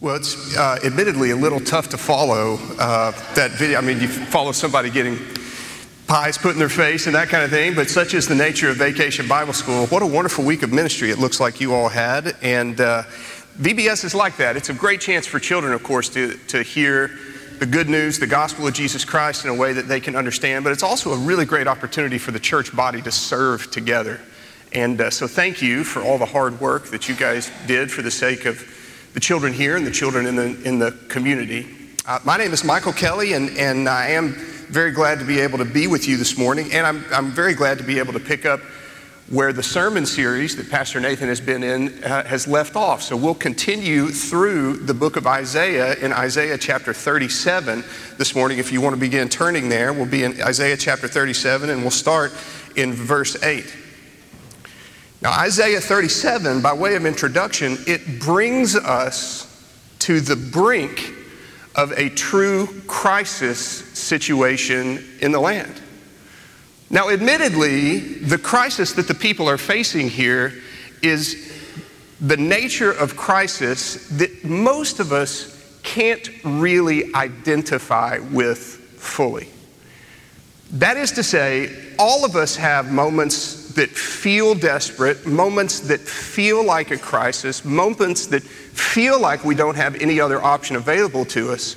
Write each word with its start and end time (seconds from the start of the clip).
Well, 0.00 0.14
it's 0.14 0.56
uh, 0.56 0.78
admittedly 0.84 1.32
a 1.32 1.36
little 1.36 1.58
tough 1.58 1.88
to 1.88 1.98
follow 1.98 2.54
uh, 2.78 3.10
that 3.34 3.50
video. 3.50 3.78
I 3.78 3.80
mean, 3.80 3.98
you 3.98 4.06
follow 4.06 4.52
somebody 4.52 4.90
getting 4.90 5.18
pies 6.06 6.38
put 6.38 6.52
in 6.52 6.60
their 6.60 6.68
face 6.68 7.06
and 7.06 7.16
that 7.16 7.30
kind 7.30 7.42
of 7.42 7.50
thing, 7.50 7.74
but 7.74 7.90
such 7.90 8.14
is 8.14 8.28
the 8.28 8.34
nature 8.36 8.70
of 8.70 8.76
Vacation 8.76 9.26
Bible 9.26 9.52
School. 9.52 9.88
What 9.88 10.04
a 10.04 10.06
wonderful 10.06 10.44
week 10.44 10.62
of 10.62 10.72
ministry 10.72 11.10
it 11.10 11.18
looks 11.18 11.40
like 11.40 11.60
you 11.60 11.74
all 11.74 11.88
had. 11.88 12.36
And 12.42 12.80
uh, 12.80 13.02
VBS 13.58 14.04
is 14.04 14.14
like 14.14 14.36
that. 14.36 14.56
It's 14.56 14.68
a 14.68 14.72
great 14.72 15.00
chance 15.00 15.26
for 15.26 15.40
children, 15.40 15.72
of 15.72 15.82
course, 15.82 16.08
to, 16.10 16.34
to 16.46 16.62
hear 16.62 17.10
the 17.58 17.66
good 17.66 17.88
news, 17.88 18.20
the 18.20 18.26
gospel 18.28 18.68
of 18.68 18.74
Jesus 18.74 19.04
Christ 19.04 19.46
in 19.46 19.50
a 19.50 19.54
way 19.54 19.72
that 19.72 19.88
they 19.88 19.98
can 19.98 20.14
understand, 20.14 20.62
but 20.62 20.72
it's 20.72 20.84
also 20.84 21.12
a 21.12 21.18
really 21.18 21.44
great 21.44 21.66
opportunity 21.66 22.18
for 22.18 22.30
the 22.30 22.38
church 22.38 22.74
body 22.74 23.02
to 23.02 23.10
serve 23.10 23.68
together. 23.72 24.20
And 24.72 25.00
uh, 25.00 25.10
so, 25.10 25.26
thank 25.26 25.60
you 25.60 25.82
for 25.82 26.04
all 26.04 26.18
the 26.18 26.26
hard 26.26 26.60
work 26.60 26.86
that 26.90 27.08
you 27.08 27.16
guys 27.16 27.50
did 27.66 27.90
for 27.90 28.02
the 28.02 28.12
sake 28.12 28.44
of 28.44 28.77
the 29.14 29.20
children 29.20 29.52
here 29.52 29.76
and 29.76 29.86
the 29.86 29.90
children 29.90 30.26
in 30.26 30.36
the, 30.36 30.62
in 30.64 30.78
the 30.78 30.92
community. 31.08 31.66
Uh, 32.06 32.18
my 32.24 32.36
name 32.36 32.52
is 32.52 32.64
Michael 32.64 32.92
Kelly, 32.92 33.34
and, 33.34 33.50
and 33.58 33.88
I 33.88 34.08
am 34.08 34.34
very 34.68 34.92
glad 34.92 35.18
to 35.18 35.24
be 35.24 35.40
able 35.40 35.58
to 35.58 35.64
be 35.64 35.86
with 35.86 36.06
you 36.06 36.16
this 36.16 36.38
morning. 36.38 36.72
And 36.72 36.86
I'm, 36.86 37.04
I'm 37.12 37.30
very 37.30 37.54
glad 37.54 37.78
to 37.78 37.84
be 37.84 37.98
able 37.98 38.12
to 38.12 38.20
pick 38.20 38.46
up 38.46 38.60
where 39.30 39.52
the 39.52 39.62
sermon 39.62 40.06
series 40.06 40.56
that 40.56 40.70
Pastor 40.70 41.00
Nathan 41.00 41.28
has 41.28 41.40
been 41.40 41.62
in 41.62 42.02
uh, 42.02 42.24
has 42.24 42.48
left 42.48 42.76
off. 42.76 43.02
So 43.02 43.14
we'll 43.14 43.34
continue 43.34 44.08
through 44.08 44.78
the 44.78 44.94
book 44.94 45.16
of 45.16 45.26
Isaiah 45.26 45.94
in 45.96 46.12
Isaiah 46.12 46.56
chapter 46.56 46.94
37 46.94 47.84
this 48.16 48.34
morning. 48.34 48.58
If 48.58 48.72
you 48.72 48.80
want 48.80 48.94
to 48.94 49.00
begin 49.00 49.28
turning 49.28 49.68
there, 49.68 49.92
we'll 49.92 50.06
be 50.06 50.24
in 50.24 50.40
Isaiah 50.40 50.78
chapter 50.78 51.08
37 51.08 51.68
and 51.68 51.82
we'll 51.82 51.90
start 51.90 52.32
in 52.74 52.94
verse 52.94 53.42
8. 53.42 53.87
Now, 55.20 55.32
Isaiah 55.32 55.80
37, 55.80 56.62
by 56.62 56.72
way 56.72 56.94
of 56.94 57.04
introduction, 57.04 57.76
it 57.86 58.20
brings 58.20 58.76
us 58.76 59.44
to 60.00 60.20
the 60.20 60.36
brink 60.36 61.12
of 61.74 61.92
a 61.92 62.08
true 62.10 62.68
crisis 62.86 63.58
situation 63.58 65.04
in 65.20 65.32
the 65.32 65.40
land. 65.40 65.80
Now, 66.88 67.10
admittedly, 67.10 67.98
the 67.98 68.38
crisis 68.38 68.92
that 68.92 69.08
the 69.08 69.14
people 69.14 69.48
are 69.48 69.58
facing 69.58 70.08
here 70.08 70.54
is 71.02 71.52
the 72.20 72.36
nature 72.36 72.92
of 72.92 73.16
crisis 73.16 74.08
that 74.18 74.44
most 74.44 75.00
of 75.00 75.12
us 75.12 75.54
can't 75.82 76.30
really 76.44 77.14
identify 77.14 78.18
with 78.18 78.60
fully. 78.98 79.48
That 80.72 80.96
is 80.96 81.12
to 81.12 81.22
say, 81.22 81.74
all 81.98 82.24
of 82.24 82.36
us 82.36 82.56
have 82.56 82.92
moments 82.92 83.57
that 83.78 83.90
feel 83.90 84.56
desperate, 84.56 85.24
moments 85.24 85.78
that 85.78 86.00
feel 86.00 86.64
like 86.64 86.90
a 86.90 86.98
crisis, 86.98 87.64
moments 87.64 88.26
that 88.26 88.42
feel 88.42 89.20
like 89.20 89.44
we 89.44 89.54
don't 89.54 89.76
have 89.76 89.94
any 90.02 90.18
other 90.18 90.42
option 90.42 90.74
available 90.74 91.24
to 91.24 91.52
us. 91.52 91.76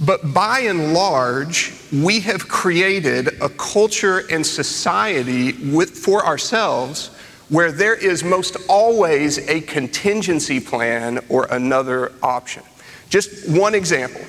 But 0.00 0.32
by 0.32 0.60
and 0.60 0.94
large, 0.94 1.74
we 1.92 2.20
have 2.20 2.48
created 2.48 3.38
a 3.42 3.50
culture 3.50 4.22
and 4.30 4.46
society 4.46 5.52
with, 5.70 5.90
for 5.90 6.24
ourselves 6.24 7.08
where 7.50 7.70
there 7.70 7.94
is 7.94 8.24
most 8.24 8.56
always 8.66 9.46
a 9.50 9.60
contingency 9.60 10.58
plan 10.58 11.22
or 11.28 11.48
another 11.50 12.12
option. 12.22 12.62
Just 13.10 13.46
one 13.50 13.74
example. 13.74 14.22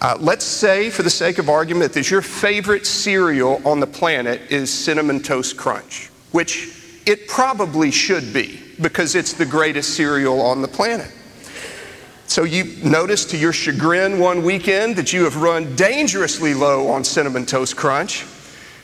Uh, 0.00 0.16
let's 0.20 0.44
say, 0.44 0.88
for 0.88 1.02
the 1.02 1.10
sake 1.10 1.36
of 1.36 1.50
argument, 1.50 1.92
that 1.92 2.10
your 2.10 2.22
favorite 2.22 2.86
cereal 2.86 3.60
on 3.66 3.78
the 3.78 3.86
planet 3.86 4.40
is 4.50 4.72
Cinnamon 4.72 5.20
Toast 5.20 5.58
Crunch 5.58 6.10
which 6.34 7.00
it 7.06 7.28
probably 7.28 7.92
should 7.92 8.32
be 8.34 8.60
because 8.82 9.14
it's 9.14 9.34
the 9.34 9.46
greatest 9.46 9.94
cereal 9.94 10.40
on 10.40 10.62
the 10.62 10.66
planet. 10.66 11.08
So 12.26 12.42
you 12.42 12.64
notice 12.82 13.24
to 13.26 13.36
your 13.36 13.52
chagrin 13.52 14.18
one 14.18 14.42
weekend 14.42 14.96
that 14.96 15.12
you 15.12 15.22
have 15.22 15.36
run 15.36 15.76
dangerously 15.76 16.52
low 16.52 16.88
on 16.88 17.04
Cinnamon 17.04 17.46
Toast 17.46 17.76
Crunch. 17.76 18.24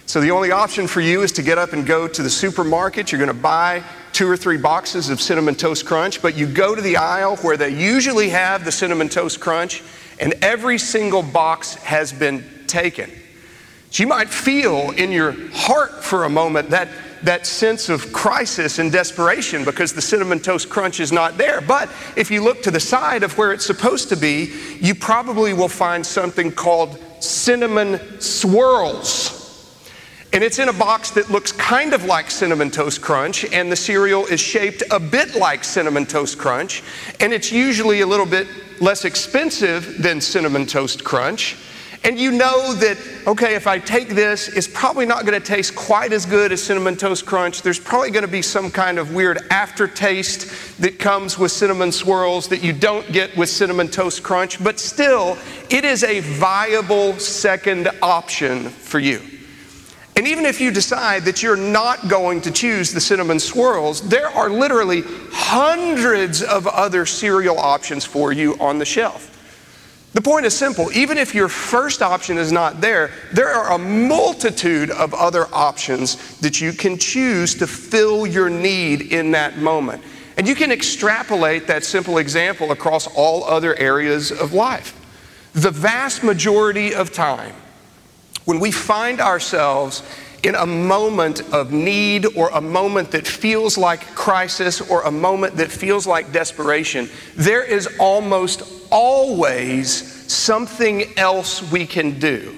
So 0.07 0.21
the 0.21 0.31
only 0.31 0.53
option 0.53 0.87
for 0.87 1.01
you 1.01 1.23
is 1.23 1.33
to 1.33 1.43
get 1.43 1.59
up 1.59 1.73
and 1.73 1.85
go 1.85 2.07
to 2.07 2.23
the 2.23 2.31
supermarket. 2.31 3.11
You're 3.11 3.19
going 3.19 3.37
to 3.37 3.43
buy 3.43 3.83
two 4.13 4.31
or 4.31 4.37
three 4.37 4.57
boxes 4.57 5.11
of 5.11 5.21
Cinnamon 5.21 5.57
Toast 5.57 5.85
Crunch, 5.85 6.23
but 6.23 6.37
you 6.37 6.47
go 6.47 6.77
to 6.77 6.81
the 6.81 6.99
aisle 6.99 7.35
where 7.39 7.57
they 7.57 7.71
usually 7.71 8.29
have 8.29 8.65
the 8.65 8.71
Cinnamon 8.71 9.09
Toast 9.09 9.41
Crunch, 9.41 9.83
and 10.21 10.35
every 10.41 10.79
single 10.79 11.25
box 11.25 11.75
has 11.75 12.13
been 12.13 12.45
taken. 12.69 13.11
So 13.91 14.05
you 14.05 14.07
might 14.07 14.29
feel 14.29 14.93
in 14.93 15.11
your 15.11 15.35
heart 15.53 16.05
for 16.05 16.23
a 16.23 16.31
moment 16.31 16.71
that 16.71 16.89
that 17.23 17.47
sense 17.47 17.89
of 17.89 18.13
crisis 18.13 18.79
and 18.79 18.91
desperation 18.91 19.65
because 19.65 19.93
the 19.93 20.03
cinnamon 20.03 20.41
toast 20.41 20.69
crunch 20.69 21.01
is 21.01 21.13
not 21.13 21.37
there. 21.37 21.61
But 21.61 21.91
if 22.17 22.31
you 22.31 22.43
look 22.43 22.63
to 22.63 22.71
the 22.71 22.81
side 22.81 23.23
of 23.23 23.37
where 23.37 23.53
it's 23.53 23.67
supposed 23.67 24.09
to 24.09 24.17
be, 24.17 24.53
you 24.81 24.95
probably 24.95 25.53
will 25.53 25.69
find 25.69 26.05
something 26.05 26.51
called 26.53 26.99
cinnamon 27.21 28.21
swirls. 28.21 29.41
And 30.33 30.45
it's 30.45 30.61
in 30.61 30.69
a 30.69 30.73
box 30.73 31.11
that 31.13 31.29
looks 31.29 31.51
kind 31.51 31.93
of 31.93 32.05
like 32.05 32.31
Cinnamon 32.31 32.71
Toast 32.71 33.03
Crunch, 33.03 33.45
and 33.53 33.71
the 33.71 33.77
cereal 33.77 34.27
is 34.27 34.39
shaped 34.39 34.85
a 34.93 35.01
bit 35.01 35.35
like 35.35 35.65
Cinnamon 35.65 36.07
Toast 36.07 36.39
Crunch, 36.39 36.85
and 37.19 37.33
it's 37.33 37.51
usually 37.51 38.03
a 38.03 38.07
little 38.07 38.27
bit 38.27 38.47
less 38.81 39.05
expensive 39.05 40.01
than 40.01 40.21
Cinnamon 40.21 40.67
Toast 40.67 41.03
Crunch. 41.03 41.57
And 42.03 42.19
you 42.19 42.31
know 42.31 42.73
that, 42.75 42.97
okay, 43.27 43.55
if 43.55 43.67
I 43.67 43.79
take 43.79 44.09
this, 44.09 44.49
it's 44.49 44.67
probably 44.67 45.05
not 45.05 45.27
going 45.27 45.39
to 45.39 45.47
taste 45.47 45.77
quite 45.77 46.15
as 46.15 46.25
good 46.25 46.51
as 46.51 46.63
Cinnamon 46.63 46.97
Toast 46.97 47.27
Crunch. 47.27 47.61
There's 47.61 47.79
probably 47.79 48.11
going 48.11 48.25
to 48.25 48.31
be 48.31 48.41
some 48.41 48.71
kind 48.71 48.99
of 48.99 49.13
weird 49.15 49.39
aftertaste 49.51 50.81
that 50.81 50.99
comes 50.99 51.39
with 51.39 51.53
cinnamon 51.53 51.93
swirls 51.93 52.49
that 52.49 52.63
you 52.63 52.73
don't 52.73 53.11
get 53.13 53.37
with 53.37 53.51
Cinnamon 53.51 53.89
Toast 53.89 54.23
Crunch, 54.23 54.63
but 54.65 54.79
still, 54.79 55.37
it 55.69 55.85
is 55.85 56.03
a 56.03 56.21
viable 56.21 57.19
second 57.19 57.91
option 58.01 58.71
for 58.71 58.99
you. 58.99 59.21
And 60.17 60.27
even 60.27 60.47
if 60.47 60.59
you 60.59 60.71
decide 60.71 61.25
that 61.27 61.43
you're 61.43 61.55
not 61.55 62.09
going 62.09 62.41
to 62.43 62.51
choose 62.51 62.93
the 62.93 63.01
cinnamon 63.01 63.39
swirls, 63.39 64.01
there 64.09 64.29
are 64.29 64.49
literally 64.49 65.03
hundreds 65.33 66.43
of 66.43 66.67
other 66.67 67.05
cereal 67.05 67.59
options 67.59 68.07
for 68.07 68.33
you 68.33 68.57
on 68.59 68.79
the 68.79 68.85
shelf. 68.87 69.37
The 70.13 70.23
point 70.23 70.45
is 70.45 70.57
simple. 70.57 70.91
Even 70.93 71.19
if 71.19 71.35
your 71.35 71.49
first 71.49 72.03
option 72.03 72.37
is 72.37 72.51
not 72.51 72.81
there, 72.81 73.13
there 73.33 73.49
are 73.49 73.73
a 73.75 73.79
multitude 73.79 74.91
of 74.91 75.15
other 75.15 75.47
options 75.53 76.39
that 76.41 76.61
you 76.61 76.73
can 76.73 76.99
choose 76.99 77.55
to 77.57 77.67
fill 77.67 78.27
your 78.27 78.51
need 78.51 79.13
in 79.13 79.31
that 79.33 79.59
moment. 79.59 80.03
And 80.37 80.49
you 80.49 80.55
can 80.57 80.73
extrapolate 80.73 81.69
that 81.69 81.85
simple 81.85 82.19
example 82.19 82.73
across 82.73 83.07
all 83.07 83.45
other 83.45 83.77
areas 83.77 84.33
of 84.33 84.53
life. 84.53 84.97
The 85.53 85.71
vast 85.71 86.25
majority 86.25 86.95
of 86.95 87.13
time, 87.13 87.55
when 88.47 88.59
we 88.59 88.73
find 88.73 89.21
ourselves 89.21 90.03
in 90.43 90.55
a 90.55 90.67
moment 90.67 91.41
of 91.53 91.73
need 91.73 92.25
or 92.37 92.49
a 92.51 92.61
moment 92.61 93.11
that 93.11 93.27
feels 93.27 93.77
like 93.77 94.01
crisis 94.15 94.81
or 94.81 95.03
a 95.03 95.11
moment 95.11 95.57
that 95.57 95.71
feels 95.71 96.07
like 96.07 96.33
desperation, 96.33 97.09
there 97.37 97.63
is 97.63 97.89
almost 97.99 98.63
always 98.91 100.33
something 100.33 101.05
else 101.19 101.71
we 101.71 101.87
can 101.87 102.19
do, 102.19 102.57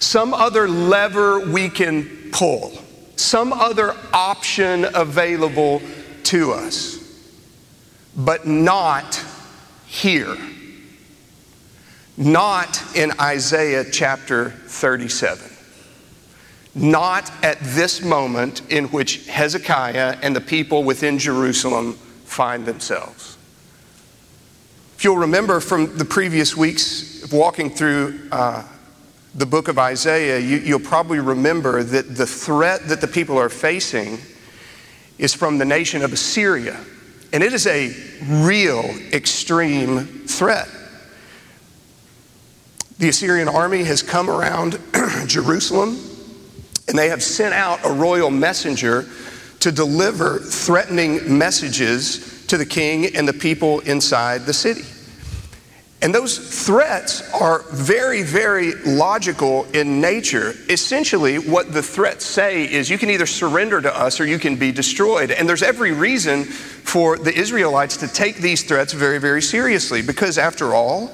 some 0.00 0.34
other 0.34 0.68
lever 0.68 1.40
we 1.50 1.68
can 1.70 2.30
pull, 2.30 2.72
some 3.16 3.52
other 3.52 3.96
option 4.12 4.86
available 4.94 5.80
to 6.24 6.52
us, 6.52 6.98
but 8.16 8.46
not 8.46 9.24
here. 9.86 10.36
Not 12.18 12.82
in 12.96 13.12
Isaiah 13.20 13.84
chapter 13.90 14.50
37 14.50 15.57
not 16.74 17.32
at 17.42 17.58
this 17.60 18.02
moment 18.02 18.62
in 18.70 18.86
which 18.86 19.26
Hezekiah 19.26 20.18
and 20.22 20.34
the 20.34 20.40
people 20.40 20.84
within 20.84 21.18
Jerusalem 21.18 21.94
find 22.24 22.66
themselves. 22.66 23.36
If 24.96 25.04
you'll 25.04 25.16
remember 25.16 25.60
from 25.60 25.96
the 25.96 26.04
previous 26.04 26.56
weeks 26.56 27.22
of 27.22 27.32
walking 27.32 27.70
through 27.70 28.20
uh, 28.32 28.64
the 29.34 29.46
book 29.46 29.68
of 29.68 29.78
Isaiah, 29.78 30.38
you, 30.38 30.58
you'll 30.58 30.80
probably 30.80 31.20
remember 31.20 31.82
that 31.82 32.16
the 32.16 32.26
threat 32.26 32.88
that 32.88 33.00
the 33.00 33.06
people 33.06 33.38
are 33.38 33.48
facing 33.48 34.18
is 35.18 35.34
from 35.34 35.58
the 35.58 35.64
nation 35.64 36.02
of 36.02 36.12
Assyria. 36.12 36.78
And 37.32 37.42
it 37.42 37.52
is 37.52 37.66
a 37.66 37.94
real 38.26 38.84
extreme 39.12 40.06
threat. 40.26 40.68
The 42.98 43.08
Assyrian 43.08 43.48
army 43.48 43.84
has 43.84 44.02
come 44.02 44.28
around 44.28 44.80
Jerusalem 45.26 45.98
and 46.88 46.98
they 46.98 47.08
have 47.10 47.22
sent 47.22 47.54
out 47.54 47.84
a 47.84 47.92
royal 47.92 48.30
messenger 48.30 49.06
to 49.60 49.72
deliver 49.72 50.38
threatening 50.38 51.38
messages 51.38 52.46
to 52.46 52.56
the 52.56 52.66
king 52.66 53.14
and 53.14 53.28
the 53.28 53.32
people 53.32 53.80
inside 53.80 54.42
the 54.42 54.54
city. 54.54 54.84
And 56.00 56.14
those 56.14 56.38
threats 56.64 57.28
are 57.34 57.64
very, 57.72 58.22
very 58.22 58.74
logical 58.84 59.64
in 59.74 60.00
nature. 60.00 60.54
Essentially, 60.68 61.38
what 61.38 61.72
the 61.72 61.82
threats 61.82 62.24
say 62.24 62.72
is 62.72 62.88
you 62.88 62.98
can 62.98 63.10
either 63.10 63.26
surrender 63.26 63.80
to 63.80 63.94
us 63.94 64.20
or 64.20 64.24
you 64.24 64.38
can 64.38 64.54
be 64.54 64.70
destroyed. 64.70 65.32
And 65.32 65.48
there's 65.48 65.64
every 65.64 65.90
reason 65.90 66.44
for 66.44 67.18
the 67.18 67.36
Israelites 67.36 67.96
to 67.98 68.08
take 68.08 68.36
these 68.36 68.62
threats 68.62 68.92
very, 68.92 69.18
very 69.18 69.42
seriously 69.42 70.00
because, 70.00 70.38
after 70.38 70.72
all, 70.72 71.10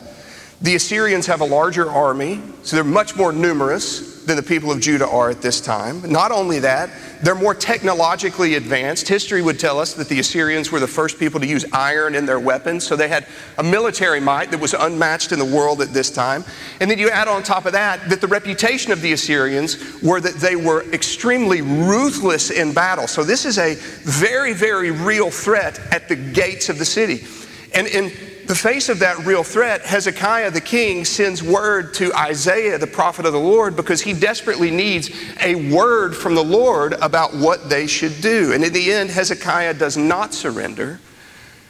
the 0.60 0.74
Assyrians 0.74 1.26
have 1.26 1.40
a 1.40 1.46
larger 1.46 1.90
army, 1.90 2.42
so 2.62 2.76
they're 2.76 2.84
much 2.84 3.16
more 3.16 3.32
numerous 3.32 4.13
than 4.26 4.36
the 4.36 4.42
people 4.42 4.70
of 4.70 4.80
Judah 4.80 5.08
are 5.08 5.30
at 5.30 5.42
this 5.42 5.60
time. 5.60 6.02
Not 6.10 6.30
only 6.30 6.58
that, 6.60 6.90
they're 7.22 7.34
more 7.34 7.54
technologically 7.54 8.54
advanced. 8.54 9.08
History 9.08 9.42
would 9.42 9.58
tell 9.58 9.78
us 9.78 9.94
that 9.94 10.08
the 10.08 10.18
Assyrians 10.20 10.72
were 10.72 10.80
the 10.80 10.86
first 10.86 11.18
people 11.18 11.40
to 11.40 11.46
use 11.46 11.64
iron 11.72 12.14
in 12.14 12.26
their 12.26 12.40
weapons, 12.40 12.86
so 12.86 12.96
they 12.96 13.08
had 13.08 13.26
a 13.58 13.62
military 13.62 14.20
might 14.20 14.50
that 14.50 14.60
was 14.60 14.74
unmatched 14.74 15.32
in 15.32 15.38
the 15.38 15.44
world 15.44 15.80
at 15.80 15.92
this 15.92 16.10
time. 16.10 16.44
And 16.80 16.90
then 16.90 16.98
you 16.98 17.10
add 17.10 17.28
on 17.28 17.42
top 17.42 17.66
of 17.66 17.72
that 17.72 18.08
that 18.08 18.20
the 18.20 18.26
reputation 18.26 18.92
of 18.92 19.00
the 19.00 19.12
Assyrians 19.12 20.02
were 20.02 20.20
that 20.20 20.34
they 20.34 20.56
were 20.56 20.82
extremely 20.92 21.62
ruthless 21.62 22.50
in 22.50 22.72
battle. 22.72 23.06
So 23.06 23.24
this 23.24 23.44
is 23.44 23.58
a 23.58 23.74
very, 23.74 24.52
very 24.52 24.90
real 24.90 25.30
threat 25.30 25.80
at 25.92 26.08
the 26.08 26.16
gates 26.16 26.68
of 26.68 26.78
the 26.78 26.84
city. 26.84 27.26
And 27.74 27.86
in 27.86 28.12
the 28.46 28.54
face 28.54 28.88
of 28.88 28.98
that 28.98 29.24
real 29.24 29.42
threat, 29.42 29.82
Hezekiah 29.82 30.50
the 30.50 30.60
king 30.60 31.04
sends 31.04 31.42
word 31.42 31.94
to 31.94 32.12
Isaiah, 32.14 32.76
the 32.76 32.86
prophet 32.86 33.24
of 33.24 33.32
the 33.32 33.40
Lord, 33.40 33.74
because 33.74 34.02
he 34.02 34.12
desperately 34.12 34.70
needs 34.70 35.10
a 35.40 35.72
word 35.72 36.14
from 36.14 36.34
the 36.34 36.44
Lord 36.44 36.92
about 36.94 37.34
what 37.34 37.70
they 37.70 37.86
should 37.86 38.20
do. 38.20 38.52
And 38.52 38.62
in 38.62 38.72
the 38.72 38.92
end, 38.92 39.10
Hezekiah 39.10 39.74
does 39.74 39.96
not 39.96 40.34
surrender. 40.34 41.00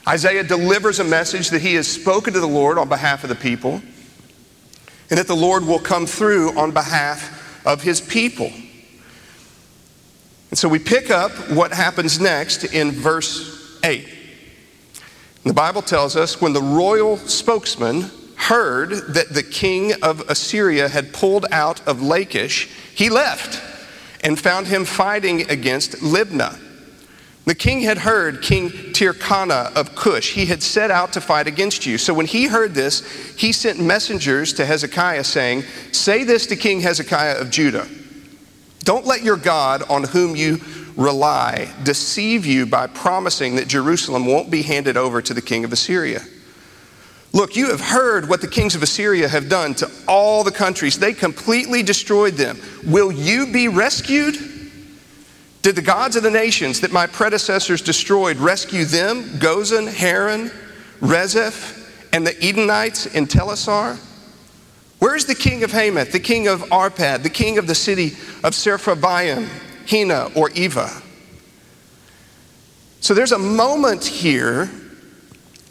Isaiah 0.08 0.42
delivers 0.42 0.98
a 0.98 1.04
message 1.04 1.50
that 1.50 1.62
he 1.62 1.74
has 1.74 1.86
spoken 1.86 2.32
to 2.34 2.40
the 2.40 2.46
Lord 2.46 2.76
on 2.76 2.88
behalf 2.88 3.22
of 3.22 3.28
the 3.28 3.36
people, 3.36 3.80
and 5.10 5.18
that 5.18 5.26
the 5.26 5.36
Lord 5.36 5.64
will 5.64 5.78
come 5.78 6.06
through 6.06 6.58
on 6.58 6.72
behalf 6.72 7.66
of 7.66 7.82
his 7.82 8.00
people. 8.00 8.52
And 10.50 10.58
so 10.58 10.68
we 10.68 10.78
pick 10.78 11.10
up 11.10 11.32
what 11.50 11.72
happens 11.72 12.20
next 12.20 12.64
in 12.64 12.90
verse 12.90 13.78
8. 13.82 14.13
The 15.44 15.52
Bible 15.52 15.82
tells 15.82 16.16
us 16.16 16.40
when 16.40 16.54
the 16.54 16.62
royal 16.62 17.18
spokesman 17.18 18.10
heard 18.36 18.90
that 19.14 19.28
the 19.30 19.42
king 19.42 19.92
of 20.02 20.20
Assyria 20.28 20.88
had 20.88 21.12
pulled 21.12 21.44
out 21.50 21.86
of 21.86 22.02
Lachish, 22.02 22.70
he 22.94 23.10
left 23.10 23.62
and 24.22 24.40
found 24.40 24.66
him 24.66 24.86
fighting 24.86 25.50
against 25.50 25.92
Libnah. 25.96 26.58
The 27.44 27.54
king 27.54 27.82
had 27.82 27.98
heard 27.98 28.40
King 28.40 28.70
Tirhakah 28.70 29.76
of 29.76 29.94
Cush. 29.94 30.32
He 30.32 30.46
had 30.46 30.62
set 30.62 30.90
out 30.90 31.12
to 31.12 31.20
fight 31.20 31.46
against 31.46 31.84
you. 31.84 31.98
So 31.98 32.14
when 32.14 32.24
he 32.24 32.46
heard 32.46 32.72
this, 32.72 33.04
he 33.36 33.52
sent 33.52 33.78
messengers 33.78 34.54
to 34.54 34.64
Hezekiah 34.64 35.24
saying, 35.24 35.64
Say 35.92 36.24
this 36.24 36.46
to 36.46 36.56
King 36.56 36.80
Hezekiah 36.80 37.38
of 37.38 37.50
Judah. 37.50 37.86
Don't 38.82 39.04
let 39.04 39.22
your 39.22 39.36
God 39.36 39.82
on 39.90 40.04
whom 40.04 40.36
you 40.36 40.56
rely 40.96 41.72
deceive 41.82 42.46
you 42.46 42.66
by 42.66 42.86
promising 42.86 43.56
that 43.56 43.68
Jerusalem 43.68 44.26
won't 44.26 44.50
be 44.50 44.62
handed 44.62 44.96
over 44.96 45.20
to 45.22 45.34
the 45.34 45.42
king 45.42 45.64
of 45.64 45.72
Assyria. 45.72 46.22
Look, 47.32 47.56
you 47.56 47.70
have 47.70 47.80
heard 47.80 48.28
what 48.28 48.40
the 48.40 48.46
kings 48.46 48.76
of 48.76 48.82
Assyria 48.82 49.28
have 49.28 49.48
done 49.48 49.74
to 49.74 49.90
all 50.06 50.44
the 50.44 50.52
countries. 50.52 50.98
They 50.98 51.12
completely 51.12 51.82
destroyed 51.82 52.34
them. 52.34 52.60
Will 52.84 53.10
you 53.10 53.52
be 53.52 53.66
rescued? 53.66 54.36
Did 55.62 55.74
the 55.74 55.82
gods 55.82 56.14
of 56.14 56.22
the 56.22 56.30
nations 56.30 56.80
that 56.82 56.92
my 56.92 57.06
predecessors 57.08 57.82
destroyed 57.82 58.36
rescue 58.36 58.84
them, 58.84 59.24
Gozan, 59.40 59.92
Haran, 59.92 60.52
Rezeph, 61.00 61.80
and 62.12 62.24
the 62.24 62.36
Edenites 62.46 63.06
in 63.06 63.26
Telassar? 63.26 63.98
Where's 65.00 65.24
the 65.24 65.34
king 65.34 65.64
of 65.64 65.72
Hamath, 65.72 66.12
the 66.12 66.20
king 66.20 66.46
of 66.46 66.60
Arpad, 66.70 67.24
the 67.24 67.30
king 67.30 67.58
of 67.58 67.66
the 67.66 67.74
city 67.74 68.08
of 68.44 68.52
Sepharvaim, 68.52 69.48
Hena, 69.86 70.30
or 70.34 70.50
Ivvah. 70.50 71.02
So 73.00 73.14
there's 73.14 73.32
a 73.32 73.38
moment 73.38 74.04
here 74.04 74.66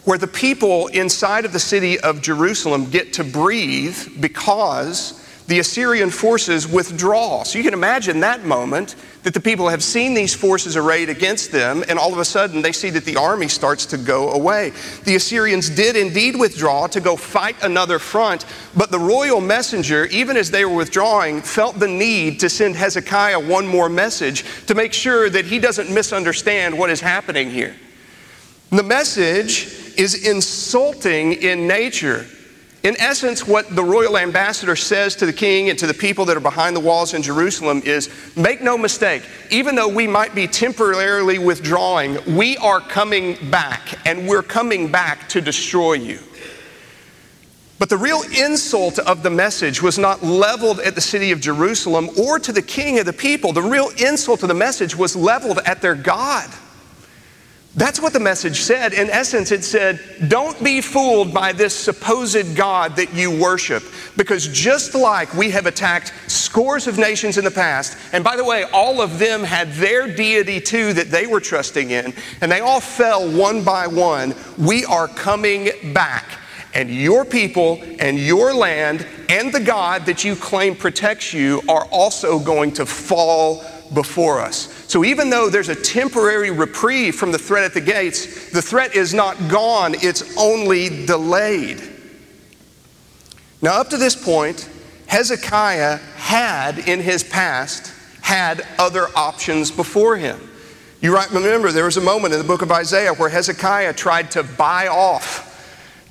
where 0.06 0.18
the 0.18 0.28
people 0.28 0.88
inside 0.88 1.46
of 1.46 1.54
the 1.54 1.60
city 1.60 2.00
of 2.00 2.22
Jerusalem 2.22 2.90
get 2.90 3.14
to 3.14 3.24
breathe 3.24 3.98
because 4.20 5.23
the 5.48 5.60
Assyrian 5.60 6.10
forces 6.10 6.68
withdraw. 6.68 7.44
So 7.44 7.58
you 7.58 7.64
can 7.64 7.74
imagine 7.74 8.22
that 8.22 8.46
moment 8.46 8.96
that 9.24 9.34
the 9.34 9.40
people 9.40 9.70
have 9.70 9.84
seen 9.84 10.14
these 10.14 10.34
forces 10.34 10.76
arrayed 10.76 11.10
against 11.10 11.52
them, 11.52 11.84
and 11.88 11.98
all 11.98 12.12
of 12.12 12.20
a 12.20 12.26
sudden 12.26 12.62
they 12.62 12.72
see 12.72 12.90
that 12.92 13.06
the 13.06 13.18
army 13.18 13.48
starts 13.48 13.86
to 13.88 13.98
go 13.98 14.32
away. 14.32 14.72
The 15.06 15.16
Assyrians 15.16 15.70
did 15.70 15.96
indeed 15.96 16.38
withdraw 16.38 16.88
to 16.88 17.00
go 17.00 17.16
fight 17.16 17.56
another 17.64 18.00
front, 18.00 18.46
but 18.76 18.92
the 18.92 19.00
royal 19.00 19.42
messenger, 19.42 20.06
even 20.08 20.38
as 20.38 20.52
they 20.52 20.66
were 20.66 20.76
withdrawing, 20.76 21.42
felt 21.42 21.80
the 21.80 21.88
need 21.88 22.40
to 22.42 22.50
send 22.50 22.76
Hezekiah 22.76 23.40
one 23.40 23.68
more 23.68 23.90
message 23.90 24.44
to 24.68 24.76
make 24.76 24.94
sure 24.94 25.30
that 25.30 25.46
he 25.46 25.60
doesn't 25.60 25.94
misunderstand 25.94 26.78
what 26.78 26.90
is 26.90 27.02
happening 27.02 27.50
here. 27.50 27.76
The 28.72 28.84
message 28.84 29.68
is 29.98 30.28
insulting 30.28 31.34
in 31.34 31.68
nature. 31.68 32.26
In 32.84 33.00
essence, 33.00 33.48
what 33.48 33.74
the 33.74 33.84
royal 33.84 34.18
ambassador 34.18 34.76
says 34.76 35.16
to 35.16 35.26
the 35.26 35.32
king 35.32 35.70
and 35.70 35.80
to 35.80 35.88
the 35.88 35.94
people 35.94 36.26
that 36.26 36.36
are 36.36 36.42
behind 36.42 36.76
the 36.76 36.82
walls 36.82 37.14
in 37.14 37.22
Jerusalem 37.22 37.82
is 37.86 38.10
make 38.36 38.62
no 38.62 38.78
mistake, 38.78 39.24
even 39.50 39.76
though 39.76 39.88
we 39.88 40.06
might 40.06 40.36
be 40.36 40.48
temporarily 40.48 41.40
withdrawing, 41.40 42.18
we 42.36 42.58
are 42.58 42.82
coming 42.82 43.38
back, 43.50 44.06
and 44.06 44.28
we're 44.28 44.44
coming 44.44 44.92
back 44.92 45.30
to 45.30 45.40
destroy 45.40 45.94
you. 45.94 46.20
But 47.80 47.88
the 47.88 47.98
real 47.98 48.22
insult 48.38 49.00
of 49.00 49.24
the 49.24 49.30
message 49.30 49.82
was 49.82 49.98
not 49.98 50.22
leveled 50.22 50.82
at 50.82 50.96
the 50.96 51.02
city 51.02 51.32
of 51.32 51.40
Jerusalem 51.40 52.10
or 52.20 52.38
to 52.40 52.52
the 52.52 52.62
king 52.62 53.00
of 53.00 53.06
the 53.06 53.14
people. 53.14 53.54
The 53.54 53.62
real 53.62 53.92
insult 53.98 54.44
of 54.44 54.50
the 54.50 54.54
message 54.54 54.94
was 54.94 55.16
leveled 55.16 55.60
at 55.66 55.82
their 55.82 55.96
God. 55.96 56.50
That's 57.76 58.00
what 58.00 58.14
the 58.14 58.20
message 58.20 58.62
said. 58.62 58.94
In 58.94 59.10
essence, 59.10 59.52
it 59.52 59.64
said, 59.64 60.00
Don't 60.28 60.62
be 60.64 60.80
fooled 60.80 61.34
by 61.34 61.54
this 61.54 61.74
supposed 61.74 62.56
God 62.56 62.96
that 62.98 63.16
you 63.16 63.32
worship. 63.32 63.84
Because 64.16 64.48
just 64.48 64.94
like 64.94 65.34
we 65.34 65.50
have 65.50 65.66
attacked 65.66 66.14
scores 66.28 66.86
of 66.86 67.00
nations 67.00 67.40
in 67.40 67.44
the 67.44 67.52
past, 67.52 67.98
and 68.14 68.24
by 68.24 68.36
the 68.36 68.44
way, 68.44 68.64
all 68.74 69.02
of 69.02 69.18
them 69.18 69.44
had 69.44 69.72
their 69.74 70.08
deity 70.08 70.62
too 70.62 70.94
that 70.94 71.10
they 71.10 71.26
were 71.26 71.40
trusting 71.40 71.90
in, 71.90 72.14
and 72.42 72.52
they 72.52 72.60
all 72.60 72.80
fell 72.80 73.28
one 73.28 73.64
by 73.64 73.88
one, 73.88 74.36
we 74.60 74.86
are 74.86 75.08
coming 75.08 75.70
back. 75.94 76.26
And 76.76 76.92
your 76.92 77.26
people 77.26 77.82
and 78.00 78.20
your 78.20 78.54
land 78.54 79.06
and 79.30 79.52
the 79.52 79.60
God 79.60 80.06
that 80.06 80.24
you 80.24 80.36
claim 80.36 80.76
protects 80.76 81.34
you 81.34 81.62
are 81.68 81.86
also 81.86 82.38
going 82.40 82.74
to 82.74 82.86
fall 82.86 83.64
before 83.94 84.40
us. 84.40 84.68
So 84.88 85.04
even 85.04 85.30
though 85.30 85.50
there's 85.50 85.70
a 85.70 85.76
temporary 85.76 86.52
reprieve 86.52 87.16
from 87.16 87.32
the 87.32 87.38
threat 87.38 87.64
at 87.64 87.74
the 87.74 87.82
gates, 87.82 88.52
the 88.52 88.62
threat 88.62 88.96
is 88.96 89.14
not 89.14 89.50
gone, 89.50 89.96
it's 90.02 90.38
only 90.38 91.06
delayed. 91.06 91.82
Now, 93.62 93.80
up 93.80 93.90
to 93.90 93.98
this 93.98 94.16
point, 94.16 94.70
Hezekiah 95.08 95.98
had 96.18 96.80
in 96.80 97.00
his 97.00 97.24
past 97.24 97.94
had 98.22 98.66
other 98.80 99.08
options 99.16 99.72
before 99.72 100.18
him. 100.18 100.40
You 101.02 101.18
remember 101.32 101.72
there 101.72 101.86
was 101.86 101.98
a 101.98 102.02
moment 102.02 102.34
in 102.34 102.40
the 102.40 102.48
book 102.48 102.62
of 102.62 102.72
Isaiah 102.72 103.14
where 103.14 103.30
Hezekiah 103.30 103.94
tried 103.94 104.32
to 104.32 104.44
buy 104.44 104.88
off 104.88 105.53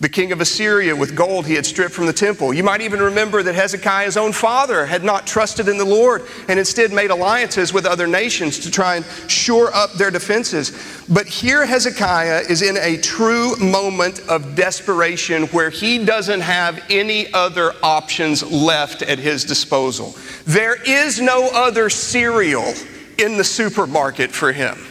the 0.02 0.08
king 0.08 0.32
of 0.32 0.40
Assyria 0.40 0.96
with 0.96 1.14
gold 1.14 1.46
he 1.46 1.54
had 1.54 1.64
stripped 1.64 1.94
from 1.94 2.06
the 2.06 2.12
temple. 2.12 2.52
You 2.52 2.64
might 2.64 2.80
even 2.80 3.00
remember 3.00 3.40
that 3.44 3.54
Hezekiah's 3.54 4.16
own 4.16 4.32
father 4.32 4.84
had 4.84 5.04
not 5.04 5.28
trusted 5.28 5.68
in 5.68 5.78
the 5.78 5.84
Lord 5.84 6.26
and 6.48 6.58
instead 6.58 6.92
made 6.92 7.12
alliances 7.12 7.72
with 7.72 7.86
other 7.86 8.08
nations 8.08 8.58
to 8.58 8.70
try 8.70 8.96
and 8.96 9.04
shore 9.30 9.72
up 9.72 9.92
their 9.92 10.10
defenses. 10.10 10.72
But 11.08 11.28
here 11.28 11.64
Hezekiah 11.64 12.46
is 12.48 12.62
in 12.62 12.78
a 12.78 12.96
true 12.96 13.54
moment 13.58 14.18
of 14.28 14.56
desperation 14.56 15.44
where 15.48 15.70
he 15.70 16.04
doesn't 16.04 16.40
have 16.40 16.82
any 16.90 17.32
other 17.32 17.72
options 17.80 18.42
left 18.42 19.02
at 19.02 19.20
his 19.20 19.44
disposal. 19.44 20.16
There 20.46 20.82
is 20.82 21.20
no 21.20 21.48
other 21.54 21.88
cereal 21.88 22.74
in 23.18 23.36
the 23.36 23.44
supermarket 23.44 24.32
for 24.32 24.50
him. 24.50 24.84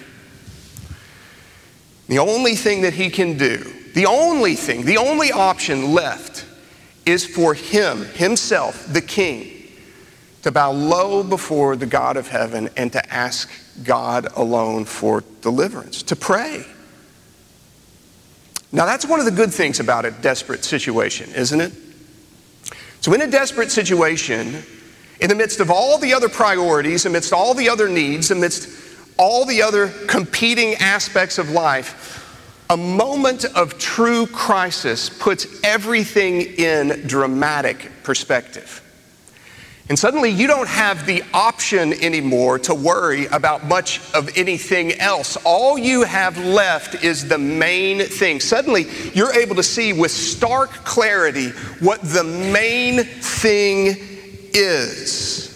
The 2.07 2.19
only 2.19 2.55
thing 2.55 2.83
that 2.83 2.93
he 2.93 3.09
can 3.09 3.37
do 3.37 3.73
the 3.93 4.05
only 4.05 4.55
thing, 4.55 4.85
the 4.85 4.97
only 4.97 5.31
option 5.31 5.93
left 5.93 6.45
is 7.05 7.25
for 7.25 7.53
him, 7.53 8.05
himself, 8.05 8.85
the 8.91 9.01
king, 9.01 9.51
to 10.43 10.51
bow 10.51 10.71
low 10.71 11.23
before 11.23 11.75
the 11.75 11.85
God 11.85 12.17
of 12.17 12.27
heaven 12.27 12.69
and 12.77 12.91
to 12.93 13.13
ask 13.13 13.49
God 13.83 14.27
alone 14.35 14.85
for 14.85 15.23
deliverance, 15.41 16.03
to 16.03 16.15
pray. 16.15 16.65
Now, 18.71 18.85
that's 18.85 19.05
one 19.05 19.19
of 19.19 19.25
the 19.25 19.31
good 19.31 19.53
things 19.53 19.79
about 19.79 20.05
a 20.05 20.11
desperate 20.11 20.63
situation, 20.63 21.29
isn't 21.35 21.59
it? 21.59 21.73
So, 23.01 23.13
in 23.13 23.21
a 23.21 23.27
desperate 23.27 23.71
situation, 23.71 24.63
in 25.19 25.29
the 25.29 25.35
midst 25.35 25.59
of 25.59 25.69
all 25.69 25.97
the 25.97 26.13
other 26.13 26.29
priorities, 26.29 27.05
amidst 27.05 27.33
all 27.33 27.53
the 27.53 27.67
other 27.67 27.89
needs, 27.89 28.31
amidst 28.31 28.69
all 29.17 29.45
the 29.45 29.61
other 29.61 29.89
competing 30.07 30.75
aspects 30.75 31.37
of 31.37 31.49
life, 31.49 32.20
A 32.71 32.77
moment 32.77 33.43
of 33.43 33.77
true 33.77 34.25
crisis 34.27 35.09
puts 35.09 35.45
everything 35.61 36.39
in 36.39 37.05
dramatic 37.05 37.91
perspective. 38.03 38.81
And 39.89 39.99
suddenly 39.99 40.29
you 40.29 40.47
don't 40.47 40.69
have 40.69 41.05
the 41.05 41.21
option 41.33 41.91
anymore 41.91 42.59
to 42.59 42.73
worry 42.73 43.25
about 43.25 43.65
much 43.65 43.99
of 44.13 44.37
anything 44.37 44.93
else. 44.93 45.35
All 45.43 45.77
you 45.77 46.03
have 46.03 46.37
left 46.37 47.03
is 47.03 47.27
the 47.27 47.37
main 47.37 48.05
thing. 48.05 48.39
Suddenly 48.39 48.85
you're 49.13 49.33
able 49.33 49.55
to 49.55 49.63
see 49.63 49.91
with 49.91 50.11
stark 50.11 50.69
clarity 50.69 51.49
what 51.81 52.01
the 52.01 52.23
main 52.23 53.03
thing 53.03 53.97
is. 54.53 55.50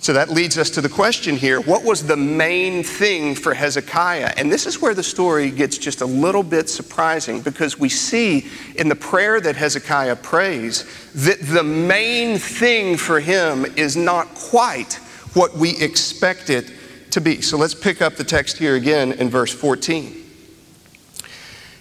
So 0.00 0.14
that 0.14 0.30
leads 0.30 0.56
us 0.56 0.70
to 0.70 0.80
the 0.80 0.88
question 0.88 1.36
here 1.36 1.60
what 1.60 1.84
was 1.84 2.06
the 2.06 2.16
main 2.16 2.82
thing 2.82 3.34
for 3.34 3.52
Hezekiah? 3.52 4.32
And 4.38 4.50
this 4.50 4.66
is 4.66 4.80
where 4.80 4.94
the 4.94 5.02
story 5.02 5.50
gets 5.50 5.76
just 5.76 6.00
a 6.00 6.06
little 6.06 6.42
bit 6.42 6.70
surprising 6.70 7.42
because 7.42 7.78
we 7.78 7.90
see 7.90 8.48
in 8.76 8.88
the 8.88 8.94
prayer 8.96 9.42
that 9.42 9.56
Hezekiah 9.56 10.16
prays 10.16 10.86
that 11.12 11.40
the 11.42 11.62
main 11.62 12.38
thing 12.38 12.96
for 12.96 13.20
him 13.20 13.66
is 13.76 13.94
not 13.94 14.34
quite 14.34 14.94
what 15.34 15.54
we 15.54 15.76
expect 15.76 16.48
it 16.48 16.72
to 17.10 17.20
be. 17.20 17.42
So 17.42 17.58
let's 17.58 17.74
pick 17.74 18.00
up 18.00 18.14
the 18.14 18.24
text 18.24 18.56
here 18.56 18.76
again 18.76 19.12
in 19.12 19.28
verse 19.28 19.52
14. 19.52 20.16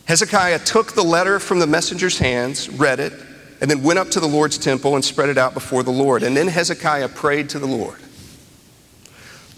Hezekiah 0.06 0.60
took 0.60 0.94
the 0.94 1.04
letter 1.04 1.40
from 1.40 1.60
the 1.60 1.68
messenger's 1.68 2.20
hands, 2.20 2.68
read 2.68 3.00
it, 3.00 3.14
and 3.62 3.72
then 3.72 3.82
went 3.82 4.00
up 4.00 4.10
to 4.12 4.20
the 4.20 4.28
Lord's 4.28 4.58
temple 4.58 4.96
and 4.96 5.06
spread 5.06 5.30
it 5.30 5.38
out 5.38 5.54
before 5.54 5.84
the 5.84 5.92
Lord. 5.92 6.24
And 6.24 6.36
then 6.36 6.48
Hezekiah 6.50 7.10
prayed 7.10 7.50
to 7.52 7.60
the 7.60 7.68
Lord. 7.68 7.98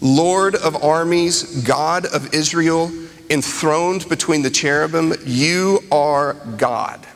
Lord 0.02 0.56
of 0.56 0.82
armies, 0.82 1.62
God 1.62 2.06
of 2.06 2.34
Israel, 2.34 2.90
enthroned 3.30 4.08
between 4.08 4.42
the 4.42 4.50
cherubim, 4.50 5.14
you 5.24 5.78
are 5.92 6.34
God. 6.56 7.06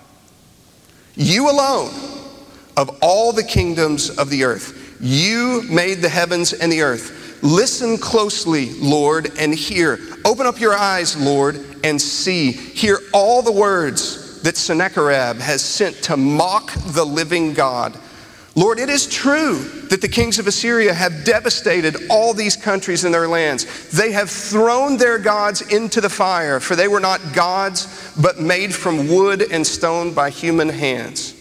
You 1.16 1.50
alone 1.50 1.90
of 2.76 2.96
all 3.02 3.32
the 3.32 3.42
kingdoms 3.42 4.10
of 4.10 4.30
the 4.30 4.44
earth. 4.44 4.96
You 5.00 5.62
made 5.68 5.96
the 5.96 6.08
heavens 6.08 6.52
and 6.52 6.70
the 6.70 6.82
earth. 6.82 7.42
Listen 7.42 7.98
closely, 7.98 8.70
Lord, 8.74 9.32
and 9.38 9.54
hear. 9.54 9.98
Open 10.24 10.46
up 10.46 10.60
your 10.60 10.74
eyes, 10.74 11.16
Lord, 11.16 11.64
and 11.84 12.00
see. 12.00 12.52
Hear 12.52 12.98
all 13.12 13.42
the 13.42 13.52
words 13.52 14.40
that 14.42 14.56
Sennacherib 14.56 15.38
has 15.38 15.62
sent 15.62 15.96
to 16.04 16.16
mock 16.16 16.72
the 16.86 17.04
living 17.04 17.52
God. 17.52 17.98
Lord, 18.56 18.78
it 18.78 18.88
is 18.88 19.06
true 19.06 19.58
that 19.90 20.00
the 20.00 20.08
kings 20.08 20.38
of 20.38 20.46
Assyria 20.46 20.94
have 20.94 21.26
devastated 21.26 21.94
all 22.08 22.32
these 22.32 22.56
countries 22.56 23.04
and 23.04 23.12
their 23.12 23.28
lands. 23.28 23.90
They 23.90 24.12
have 24.12 24.30
thrown 24.30 24.96
their 24.96 25.18
gods 25.18 25.60
into 25.60 26.00
the 26.00 26.08
fire, 26.08 26.58
for 26.58 26.74
they 26.74 26.88
were 26.88 26.98
not 26.98 27.20
gods, 27.34 28.14
but 28.18 28.40
made 28.40 28.74
from 28.74 29.08
wood 29.08 29.42
and 29.52 29.66
stone 29.66 30.14
by 30.14 30.30
human 30.30 30.70
hands. 30.70 31.34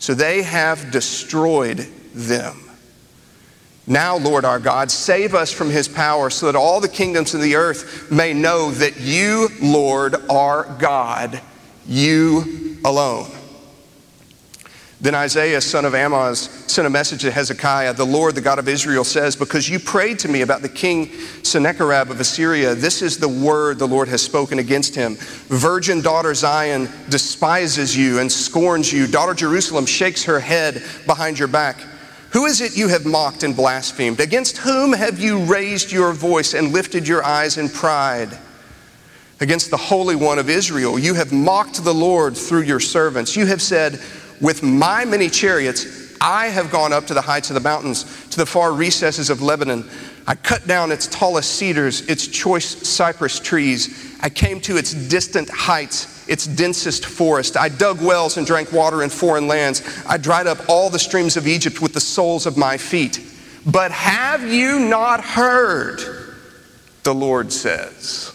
So 0.00 0.12
they 0.12 0.42
have 0.42 0.90
destroyed 0.90 1.88
them. 2.14 2.60
Now, 3.86 4.18
Lord 4.18 4.44
our 4.44 4.58
God, 4.58 4.90
save 4.90 5.34
us 5.34 5.50
from 5.50 5.70
his 5.70 5.88
power 5.88 6.28
so 6.28 6.44
that 6.44 6.56
all 6.56 6.80
the 6.80 6.88
kingdoms 6.88 7.32
of 7.32 7.40
the 7.40 7.56
earth 7.56 8.10
may 8.12 8.34
know 8.34 8.70
that 8.72 9.00
you, 9.00 9.48
Lord, 9.62 10.14
are 10.28 10.76
God, 10.78 11.40
you 11.86 12.78
alone. 12.84 13.30
Then 15.02 15.14
Isaiah, 15.14 15.62
son 15.62 15.86
of 15.86 15.94
Amoz, 15.94 16.40
sent 16.66 16.86
a 16.86 16.90
message 16.90 17.22
to 17.22 17.30
Hezekiah. 17.30 17.94
The 17.94 18.04
Lord, 18.04 18.34
the 18.34 18.42
God 18.42 18.58
of 18.58 18.68
Israel, 18.68 19.02
says, 19.02 19.34
Because 19.34 19.66
you 19.66 19.78
prayed 19.78 20.18
to 20.18 20.28
me 20.28 20.42
about 20.42 20.60
the 20.60 20.68
king 20.68 21.10
Sennacherib 21.42 22.10
of 22.10 22.20
Assyria, 22.20 22.74
this 22.74 23.00
is 23.00 23.16
the 23.16 23.28
word 23.28 23.78
the 23.78 23.88
Lord 23.88 24.08
has 24.08 24.20
spoken 24.20 24.58
against 24.58 24.94
him. 24.94 25.16
Virgin 25.48 26.02
daughter 26.02 26.34
Zion 26.34 26.86
despises 27.08 27.96
you 27.96 28.18
and 28.18 28.30
scorns 28.30 28.92
you. 28.92 29.06
Daughter 29.06 29.32
Jerusalem 29.32 29.86
shakes 29.86 30.24
her 30.24 30.38
head 30.38 30.82
behind 31.06 31.38
your 31.38 31.48
back. 31.48 31.80
Who 32.32 32.44
is 32.44 32.60
it 32.60 32.76
you 32.76 32.88
have 32.88 33.06
mocked 33.06 33.42
and 33.42 33.56
blasphemed? 33.56 34.20
Against 34.20 34.58
whom 34.58 34.92
have 34.92 35.18
you 35.18 35.44
raised 35.44 35.90
your 35.90 36.12
voice 36.12 36.52
and 36.52 36.72
lifted 36.72 37.08
your 37.08 37.24
eyes 37.24 37.56
in 37.56 37.70
pride? 37.70 38.36
Against 39.40 39.70
the 39.70 39.78
Holy 39.78 40.14
One 40.14 40.38
of 40.38 40.50
Israel. 40.50 40.98
You 40.98 41.14
have 41.14 41.32
mocked 41.32 41.82
the 41.82 41.94
Lord 41.94 42.36
through 42.36 42.62
your 42.62 42.78
servants. 42.78 43.34
You 43.34 43.46
have 43.46 43.62
said, 43.62 43.98
with 44.40 44.62
my 44.62 45.04
many 45.04 45.28
chariots, 45.28 46.16
I 46.20 46.46
have 46.48 46.70
gone 46.70 46.92
up 46.92 47.06
to 47.06 47.14
the 47.14 47.22
heights 47.22 47.50
of 47.50 47.54
the 47.54 47.60
mountains, 47.60 48.04
to 48.30 48.36
the 48.36 48.46
far 48.46 48.72
recesses 48.72 49.30
of 49.30 49.40
Lebanon. 49.40 49.88
I 50.26 50.34
cut 50.34 50.66
down 50.66 50.92
its 50.92 51.06
tallest 51.06 51.54
cedars, 51.54 52.02
its 52.02 52.26
choice 52.26 52.88
cypress 52.88 53.40
trees. 53.40 54.16
I 54.20 54.28
came 54.28 54.60
to 54.62 54.76
its 54.76 54.92
distant 54.92 55.48
heights, 55.48 56.28
its 56.28 56.46
densest 56.46 57.06
forest. 57.06 57.56
I 57.56 57.70
dug 57.70 58.02
wells 58.02 58.36
and 58.36 58.46
drank 58.46 58.70
water 58.72 59.02
in 59.02 59.08
foreign 59.08 59.48
lands. 59.48 59.82
I 60.06 60.18
dried 60.18 60.46
up 60.46 60.58
all 60.68 60.90
the 60.90 60.98
streams 60.98 61.38
of 61.38 61.46
Egypt 61.46 61.80
with 61.80 61.94
the 61.94 62.00
soles 62.00 62.44
of 62.44 62.58
my 62.58 62.76
feet. 62.76 63.20
But 63.64 63.90
have 63.90 64.44
you 64.52 64.78
not 64.78 65.22
heard? 65.22 66.00
The 67.02 67.14
Lord 67.14 67.50
says. 67.50 68.34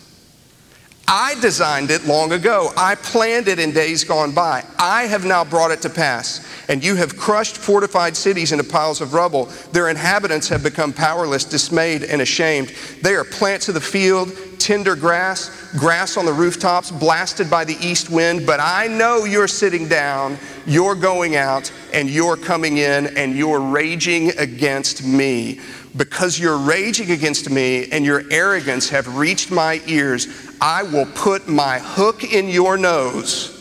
I 1.08 1.40
designed 1.40 1.92
it 1.92 2.06
long 2.06 2.32
ago. 2.32 2.72
I 2.76 2.96
planned 2.96 3.48
it 3.48 3.60
in 3.60 3.72
days 3.72 4.04
gone 4.04 4.32
by. 4.32 4.66
I 4.80 5.04
have 5.04 5.24
now 5.24 5.44
brought 5.44 5.72
it 5.72 5.82
to 5.84 5.90
pass. 5.90 6.46
And 6.68 6.84
you 6.84 6.96
have 6.96 7.16
crushed 7.16 7.58
fortified 7.58 8.18
cities 8.18 8.52
into 8.52 8.64
piles 8.64 9.02
of 9.02 9.14
rubble. 9.14 9.46
Their 9.72 9.90
inhabitants 9.90 10.50
have 10.50 10.64
become 10.64 10.92
powerless, 10.92 11.46
dismayed, 11.46 12.04
and 12.04 12.24
ashamed. 12.24 12.74
They 13.04 13.14
are 13.14 13.24
plants 13.24 13.68
of 13.68 13.76
the 13.76 13.82
field, 13.82 14.32
tender 14.58 14.96
grass, 14.96 15.72
grass 15.78 16.18
on 16.18 16.26
the 16.26 16.34
rooftops, 16.34 16.90
blasted 16.90 17.52
by 17.52 17.66
the 17.66 17.78
east 17.82 18.10
wind. 18.10 18.48
But 18.48 18.60
I 18.60 18.88
know 18.88 19.26
you're 19.26 19.48
sitting 19.48 19.88
down, 19.88 20.40
you're 20.66 20.96
going 20.96 21.36
out, 21.36 21.72
and 21.94 22.10
you're 22.10 22.38
coming 22.38 22.78
in, 22.78 23.16
and 23.16 23.36
you're 23.36 23.62
raging 23.62 24.36
against 24.40 25.06
me. 25.06 25.60
Because 25.96 26.38
you're 26.38 26.58
raging 26.58 27.12
against 27.12 27.50
me 27.50 27.90
and 27.90 28.04
your 28.04 28.24
arrogance 28.30 28.90
have 28.90 29.16
reached 29.16 29.50
my 29.50 29.82
ears, 29.88 30.45
I 30.62 30.84
will 30.84 31.06
put 31.06 31.48
my 31.48 31.80
hook 31.80 32.24
in 32.24 32.48
your 32.48 32.78
nose 32.78 33.52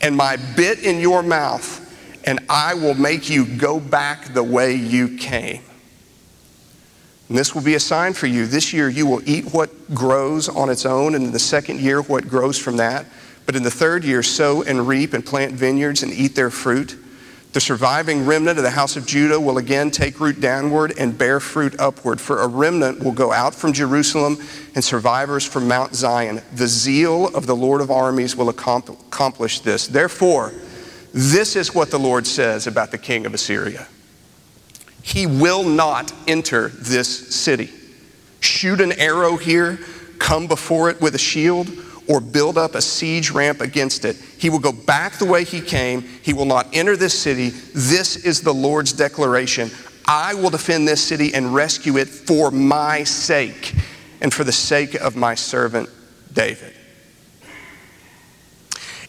and 0.00 0.16
my 0.16 0.36
bit 0.56 0.80
in 0.84 1.00
your 1.00 1.22
mouth, 1.22 1.78
and 2.24 2.40
I 2.48 2.74
will 2.74 2.94
make 2.94 3.30
you 3.30 3.46
go 3.46 3.80
back 3.80 4.34
the 4.34 4.42
way 4.42 4.74
you 4.74 5.16
came. 5.16 5.62
And 7.28 7.38
this 7.38 7.54
will 7.54 7.62
be 7.62 7.74
a 7.74 7.80
sign 7.80 8.12
for 8.12 8.26
you. 8.26 8.46
This 8.46 8.72
year 8.72 8.88
you 8.88 9.06
will 9.06 9.26
eat 9.26 9.54
what 9.54 9.94
grows 9.94 10.48
on 10.48 10.68
its 10.68 10.84
own, 10.84 11.14
and 11.14 11.24
in 11.24 11.32
the 11.32 11.38
second 11.38 11.80
year, 11.80 12.02
what 12.02 12.28
grows 12.28 12.58
from 12.58 12.76
that. 12.76 13.06
But 13.46 13.56
in 13.56 13.62
the 13.62 13.70
third 13.70 14.04
year, 14.04 14.22
sow 14.22 14.62
and 14.62 14.86
reap 14.86 15.14
and 15.14 15.24
plant 15.24 15.52
vineyards 15.52 16.02
and 16.02 16.12
eat 16.12 16.34
their 16.34 16.50
fruit. 16.50 16.96
The 17.52 17.60
surviving 17.60 18.24
remnant 18.24 18.58
of 18.58 18.64
the 18.64 18.70
house 18.70 18.96
of 18.96 19.06
Judah 19.06 19.38
will 19.38 19.58
again 19.58 19.90
take 19.90 20.20
root 20.20 20.40
downward 20.40 20.94
and 20.98 21.16
bear 21.16 21.38
fruit 21.38 21.78
upward, 21.78 22.18
for 22.18 22.40
a 22.40 22.48
remnant 22.48 23.04
will 23.04 23.12
go 23.12 23.30
out 23.30 23.54
from 23.54 23.74
Jerusalem 23.74 24.38
and 24.74 24.82
survivors 24.82 25.44
from 25.44 25.68
Mount 25.68 25.94
Zion. 25.94 26.40
The 26.54 26.66
zeal 26.66 27.26
of 27.36 27.46
the 27.46 27.54
Lord 27.54 27.82
of 27.82 27.90
armies 27.90 28.34
will 28.34 28.48
accomplish 28.48 29.60
this. 29.60 29.86
Therefore, 29.86 30.54
this 31.12 31.54
is 31.54 31.74
what 31.74 31.90
the 31.90 31.98
Lord 31.98 32.26
says 32.26 32.66
about 32.66 32.90
the 32.90 32.96
king 32.96 33.26
of 33.26 33.34
Assyria 33.34 33.86
He 35.02 35.26
will 35.26 35.62
not 35.62 36.10
enter 36.26 36.68
this 36.68 37.34
city. 37.34 37.68
Shoot 38.40 38.80
an 38.80 38.92
arrow 38.92 39.36
here, 39.36 39.78
come 40.18 40.46
before 40.46 40.88
it 40.88 41.02
with 41.02 41.14
a 41.14 41.18
shield 41.18 41.68
or 42.12 42.20
build 42.20 42.58
up 42.58 42.74
a 42.74 42.82
siege 42.82 43.30
ramp 43.30 43.62
against 43.62 44.04
it. 44.04 44.16
He 44.36 44.50
will 44.50 44.58
go 44.58 44.70
back 44.70 45.14
the 45.14 45.24
way 45.24 45.44
he 45.44 45.62
came. 45.62 46.02
He 46.02 46.34
will 46.34 46.44
not 46.44 46.68
enter 46.74 46.94
this 46.94 47.18
city. 47.18 47.48
This 47.72 48.16
is 48.16 48.42
the 48.42 48.52
Lord's 48.52 48.92
declaration. 48.92 49.70
I 50.06 50.34
will 50.34 50.50
defend 50.50 50.86
this 50.86 51.02
city 51.02 51.32
and 51.32 51.54
rescue 51.54 51.96
it 51.96 52.08
for 52.08 52.50
my 52.50 53.02
sake 53.04 53.74
and 54.20 54.32
for 54.32 54.44
the 54.44 54.52
sake 54.52 54.94
of 54.94 55.16
my 55.16 55.34
servant 55.34 55.88
David. 56.34 56.74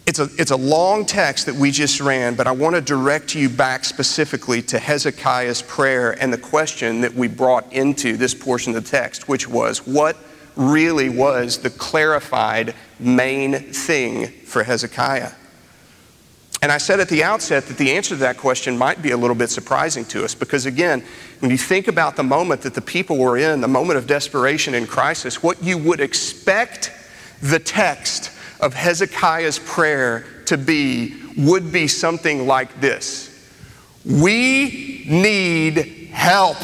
It's 0.05 0.19
a, 0.19 0.29
it's 0.37 0.51
a 0.51 0.55
long 0.55 1.05
text 1.05 1.47
that 1.47 1.55
we 1.55 1.71
just 1.71 1.99
ran, 1.99 2.35
but 2.35 2.47
I 2.47 2.51
want 2.51 2.75
to 2.75 2.81
direct 2.81 3.35
you 3.35 3.49
back 3.49 3.83
specifically 3.83 4.61
to 4.63 4.79
Hezekiah's 4.79 5.61
prayer 5.61 6.11
and 6.21 6.31
the 6.31 6.37
question 6.37 7.01
that 7.01 7.13
we 7.13 7.27
brought 7.27 7.73
into 7.73 8.15
this 8.15 8.33
portion 8.33 8.73
of 8.73 8.81
the 8.81 8.89
text, 8.89 9.27
which 9.27 9.45
was, 9.45 9.85
What 9.85 10.15
really 10.55 11.09
was 11.09 11.59
the 11.59 11.69
clarified 11.69 12.75
main 12.99 13.53
thing 13.53 14.27
for 14.27 14.63
Hezekiah. 14.63 15.31
And 16.63 16.71
I 16.71 16.77
said 16.77 17.01
at 17.01 17.09
the 17.09 17.25
outset 17.25 17.65
that 17.65 17.77
the 17.77 17.91
answer 17.91 18.15
to 18.15 18.21
that 18.21 18.37
question 18.37 18.77
might 18.77 19.01
be 19.01 19.11
a 19.11 19.17
little 19.17 19.35
bit 19.35 19.49
surprising 19.49 20.05
to 20.05 20.23
us 20.23 20.33
because, 20.33 20.65
again, 20.65 21.03
when 21.39 21.51
you 21.51 21.57
think 21.57 21.89
about 21.89 22.15
the 22.15 22.23
moment 22.23 22.61
that 22.61 22.73
the 22.73 22.81
people 22.81 23.17
were 23.17 23.37
in, 23.37 23.59
the 23.59 23.67
moment 23.67 23.97
of 23.97 24.07
desperation 24.07 24.73
and 24.73 24.87
crisis, 24.87 25.43
what 25.43 25.61
you 25.61 25.77
would 25.77 25.99
expect 25.99 26.93
the 27.41 27.59
text 27.59 28.31
of 28.61 28.73
Hezekiah's 28.73 29.59
prayer 29.59 30.25
to 30.45 30.57
be 30.57 31.15
would 31.37 31.73
be 31.73 31.87
something 31.87 32.47
like 32.47 32.79
this 32.79 33.29
We 34.05 35.05
need 35.09 36.09
help. 36.13 36.57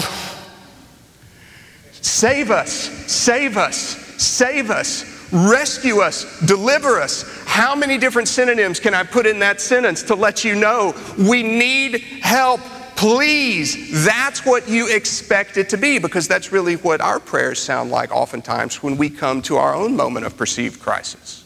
Save 2.02 2.52
us, 2.52 2.72
save 2.72 3.58
us, 3.58 3.78
save 4.22 4.70
us, 4.70 5.32
rescue 5.32 6.00
us, 6.00 6.40
deliver 6.42 7.00
us, 7.00 7.26
How 7.46 7.76
many 7.76 7.98
different 7.98 8.28
synonyms 8.28 8.80
can 8.80 8.94
I 8.94 9.04
put 9.04 9.26
in 9.26 9.40
that 9.40 9.60
sentence 9.60 10.04
to 10.04 10.16
let 10.16 10.46
you 10.46 10.56
know 10.56 10.96
we 11.18 11.44
need 11.44 12.02
help? 12.22 12.62
Please, 12.96 14.06
that's 14.06 14.46
what 14.46 14.68
you 14.68 14.94
expect 14.94 15.58
it 15.58 15.70
to 15.70 15.78
be 15.78 16.00
because 16.00 16.28
that's 16.28 16.52
really 16.52 16.76
what 16.76 17.02
our 17.02 17.20
prayers 17.20 17.60
sound 17.60 17.92
like 17.92 18.12
oftentimes 18.12 18.84
when 18.84 18.98
we 18.98 19.10
come 19.10 19.42
to 19.44 19.58
our 19.58 19.74
own 19.74 19.96
moment 19.96 20.26
of 20.26 20.38
perceived 20.38 20.82
crisis. 20.82 21.44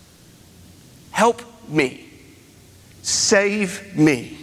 Help 1.11 1.41
me, 1.67 2.09
save 3.01 3.95
me, 3.95 4.37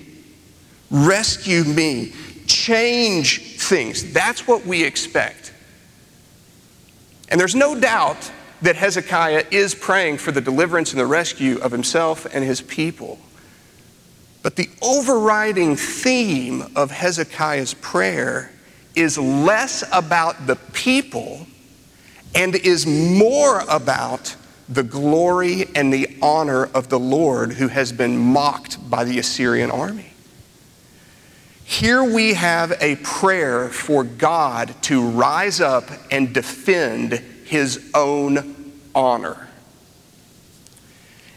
rescue 0.90 1.64
me, 1.64 2.12
change 2.46 3.58
things. 3.58 4.12
That's 4.12 4.46
what 4.46 4.64
we 4.64 4.84
expect. 4.84 5.49
And 7.30 7.40
there's 7.40 7.54
no 7.54 7.78
doubt 7.78 8.30
that 8.62 8.76
Hezekiah 8.76 9.46
is 9.50 9.74
praying 9.74 10.18
for 10.18 10.32
the 10.32 10.40
deliverance 10.40 10.92
and 10.92 11.00
the 11.00 11.06
rescue 11.06 11.58
of 11.58 11.72
himself 11.72 12.26
and 12.32 12.44
his 12.44 12.60
people. 12.60 13.18
But 14.42 14.56
the 14.56 14.68
overriding 14.82 15.76
theme 15.76 16.64
of 16.74 16.90
Hezekiah's 16.90 17.74
prayer 17.74 18.52
is 18.94 19.18
less 19.18 19.84
about 19.92 20.46
the 20.46 20.56
people 20.56 21.46
and 22.34 22.54
is 22.54 22.86
more 22.86 23.60
about 23.68 24.36
the 24.68 24.82
glory 24.82 25.66
and 25.74 25.92
the 25.92 26.16
honor 26.22 26.66
of 26.66 26.88
the 26.88 26.98
Lord 26.98 27.52
who 27.54 27.68
has 27.68 27.92
been 27.92 28.16
mocked 28.16 28.88
by 28.88 29.04
the 29.04 29.18
Assyrian 29.18 29.70
army. 29.70 30.09
Here 31.70 32.02
we 32.02 32.34
have 32.34 32.72
a 32.80 32.96
prayer 32.96 33.68
for 33.68 34.02
God 34.02 34.74
to 34.82 35.08
rise 35.08 35.60
up 35.60 35.84
and 36.10 36.34
defend 36.34 37.12
his 37.44 37.92
own 37.94 38.72
honor. 38.92 39.46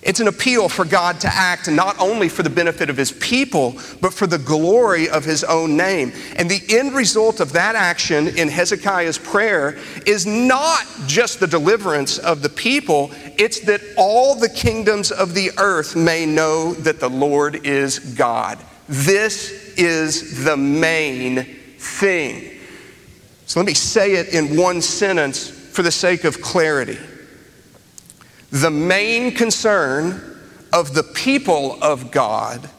It's 0.02 0.20
an 0.20 0.28
appeal 0.28 0.70
for 0.70 0.86
God 0.86 1.20
to 1.20 1.28
act 1.28 1.70
not 1.70 2.00
only 2.00 2.30
for 2.30 2.42
the 2.42 2.50
benefit 2.50 2.90
of 2.90 2.98
his 2.98 3.12
people, 3.12 3.76
but 4.02 4.12
for 4.12 4.26
the 4.26 4.40
glory 4.40 5.08
of 5.08 5.24
his 5.24 5.44
own 5.44 5.78
name. 5.78 6.12
And 6.36 6.50
the 6.50 6.64
end 6.68 6.96
result 6.96 7.40
of 7.40 7.54
that 7.54 7.76
action 7.76 8.28
in 8.28 8.50
Hezekiah's 8.50 9.20
prayer 9.20 9.78
is 10.08 10.26
not 10.26 10.84
just 11.06 11.42
the 11.42 11.48
deliverance 11.48 12.18
of 12.18 12.42
the 12.42 12.50
people, 12.50 13.12
it's 13.38 13.60
that 13.62 13.82
all 13.98 14.34
the 14.34 14.50
kingdoms 14.50 15.12
of 15.12 15.36
the 15.36 15.52
earth 15.60 15.96
may 15.96 16.26
know 16.26 16.74
that 16.74 17.00
the 17.00 17.10
Lord 17.10 17.68
is 17.68 18.00
God. 18.00 18.58
This 18.90 19.63
is 19.78 20.44
the 20.44 20.58
main 20.58 21.44
thing. 21.78 22.60
So 23.46 23.60
let 23.60 23.68
me 23.68 23.74
say 23.74 24.14
it 24.14 24.34
in 24.34 24.58
one 24.58 24.82
sentence 24.82 25.50
for 25.50 25.82
the 25.82 25.92
sake 25.92 26.24
of 26.24 26.42
clarity 26.42 26.98
the 28.54 28.70
main 28.70 29.34
concern 29.34 30.40
of 30.72 30.94
the 30.94 31.02
people 31.02 31.82
of 31.82 32.12
God 32.12 32.70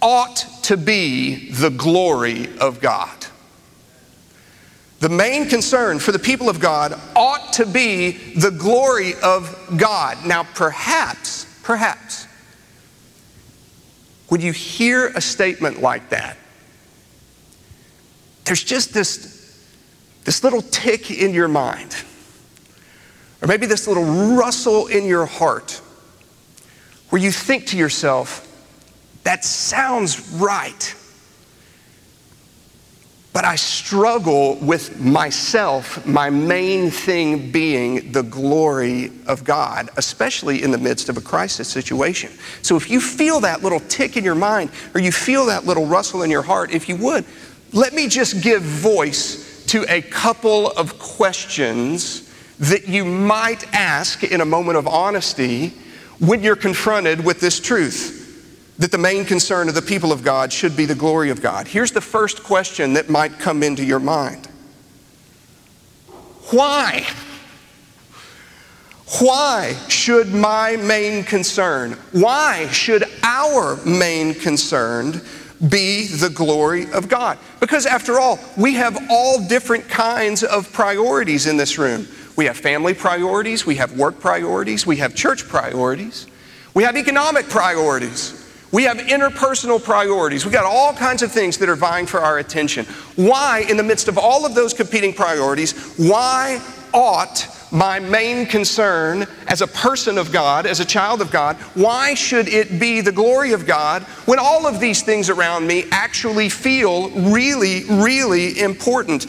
ought 0.00 0.46
to 0.62 0.76
be 0.76 1.50
the 1.50 1.70
glory 1.70 2.56
of 2.58 2.80
God. 2.80 3.26
The 5.00 5.08
main 5.08 5.48
concern 5.48 5.98
for 5.98 6.12
the 6.12 6.18
people 6.20 6.48
of 6.48 6.60
God 6.60 6.98
ought 7.16 7.52
to 7.54 7.66
be 7.66 8.12
the 8.34 8.52
glory 8.52 9.14
of 9.20 9.74
God. 9.76 10.24
Now, 10.24 10.44
perhaps, 10.44 11.44
perhaps, 11.64 12.25
when 14.28 14.40
you 14.40 14.52
hear 14.52 15.08
a 15.08 15.20
statement 15.20 15.80
like 15.80 16.08
that, 16.10 16.36
there's 18.44 18.62
just 18.62 18.94
this, 18.94 19.66
this 20.24 20.42
little 20.42 20.62
tick 20.62 21.10
in 21.10 21.34
your 21.34 21.48
mind 21.48 21.94
or 23.42 23.48
maybe 23.48 23.66
this 23.66 23.86
little 23.86 24.04
rustle 24.36 24.88
in 24.88 25.04
your 25.04 25.26
heart 25.26 25.80
where 27.10 27.22
you 27.22 27.30
think 27.30 27.66
to 27.68 27.76
yourself, 27.76 28.42
that 29.22 29.44
sounds 29.44 30.28
right. 30.32 30.95
But 33.36 33.44
I 33.44 33.56
struggle 33.56 34.54
with 34.62 34.98
myself, 34.98 36.06
my 36.06 36.30
main 36.30 36.90
thing 36.90 37.52
being 37.52 38.10
the 38.10 38.22
glory 38.22 39.12
of 39.26 39.44
God, 39.44 39.90
especially 39.98 40.62
in 40.62 40.70
the 40.70 40.78
midst 40.78 41.10
of 41.10 41.18
a 41.18 41.20
crisis 41.20 41.68
situation. 41.68 42.32
So 42.62 42.76
if 42.76 42.88
you 42.88 42.98
feel 42.98 43.40
that 43.40 43.62
little 43.62 43.80
tick 43.80 44.16
in 44.16 44.24
your 44.24 44.34
mind 44.34 44.70
or 44.94 45.02
you 45.02 45.12
feel 45.12 45.44
that 45.46 45.66
little 45.66 45.84
rustle 45.84 46.22
in 46.22 46.30
your 46.30 46.40
heart, 46.40 46.70
if 46.70 46.88
you 46.88 46.96
would, 46.96 47.26
let 47.74 47.92
me 47.92 48.08
just 48.08 48.42
give 48.42 48.62
voice 48.62 49.66
to 49.66 49.84
a 49.86 50.00
couple 50.00 50.70
of 50.70 50.98
questions 50.98 52.32
that 52.58 52.88
you 52.88 53.04
might 53.04 53.70
ask 53.74 54.24
in 54.24 54.40
a 54.40 54.46
moment 54.46 54.78
of 54.78 54.88
honesty 54.88 55.74
when 56.20 56.42
you're 56.42 56.56
confronted 56.56 57.22
with 57.22 57.40
this 57.40 57.60
truth 57.60 58.25
that 58.78 58.92
the 58.92 58.98
main 58.98 59.24
concern 59.24 59.68
of 59.68 59.74
the 59.74 59.82
people 59.82 60.12
of 60.12 60.22
God 60.22 60.52
should 60.52 60.76
be 60.76 60.84
the 60.84 60.94
glory 60.94 61.30
of 61.30 61.40
God. 61.40 61.66
Here's 61.66 61.92
the 61.92 62.00
first 62.00 62.42
question 62.42 62.92
that 62.94 63.08
might 63.08 63.38
come 63.38 63.62
into 63.62 63.84
your 63.84 64.00
mind 64.00 64.48
Why? 66.50 67.06
Why 69.20 69.76
should 69.88 70.34
my 70.34 70.76
main 70.76 71.22
concern, 71.22 71.92
why 72.10 72.66
should 72.68 73.04
our 73.22 73.76
main 73.86 74.34
concern 74.34 75.20
be 75.68 76.08
the 76.08 76.28
glory 76.28 76.90
of 76.90 77.08
God? 77.08 77.38
Because 77.60 77.86
after 77.86 78.18
all, 78.18 78.40
we 78.56 78.74
have 78.74 78.98
all 79.08 79.46
different 79.46 79.88
kinds 79.88 80.42
of 80.42 80.72
priorities 80.72 81.46
in 81.46 81.56
this 81.56 81.78
room. 81.78 82.08
We 82.34 82.46
have 82.46 82.56
family 82.56 82.94
priorities, 82.94 83.64
we 83.64 83.76
have 83.76 83.96
work 83.96 84.18
priorities, 84.18 84.84
we 84.86 84.96
have 84.96 85.14
church 85.14 85.46
priorities, 85.46 86.26
we 86.74 86.82
have 86.82 86.96
economic 86.96 87.48
priorities. 87.48 88.45
We 88.72 88.82
have 88.84 88.98
interpersonal 88.98 89.82
priorities. 89.82 90.44
We've 90.44 90.52
got 90.52 90.64
all 90.64 90.92
kinds 90.92 91.22
of 91.22 91.30
things 91.30 91.58
that 91.58 91.68
are 91.68 91.76
vying 91.76 92.06
for 92.06 92.20
our 92.20 92.38
attention. 92.38 92.84
Why, 93.14 93.64
in 93.68 93.76
the 93.76 93.82
midst 93.82 94.08
of 94.08 94.18
all 94.18 94.44
of 94.44 94.54
those 94.54 94.74
competing 94.74 95.12
priorities, 95.12 95.94
why 95.96 96.60
ought 96.92 97.48
my 97.70 97.98
main 97.98 98.46
concern 98.46 99.26
as 99.48 99.60
a 99.60 99.66
person 99.66 100.18
of 100.18 100.32
God, 100.32 100.66
as 100.66 100.80
a 100.80 100.84
child 100.84 101.20
of 101.20 101.30
God, 101.30 101.56
why 101.74 102.14
should 102.14 102.48
it 102.48 102.80
be 102.80 103.00
the 103.00 103.12
glory 103.12 103.52
of 103.52 103.66
God 103.66 104.02
when 104.24 104.38
all 104.38 104.66
of 104.66 104.80
these 104.80 105.02
things 105.02 105.28
around 105.28 105.66
me 105.66 105.84
actually 105.90 106.48
feel 106.48 107.10
really, 107.10 107.84
really 107.84 108.58
important? 108.60 109.26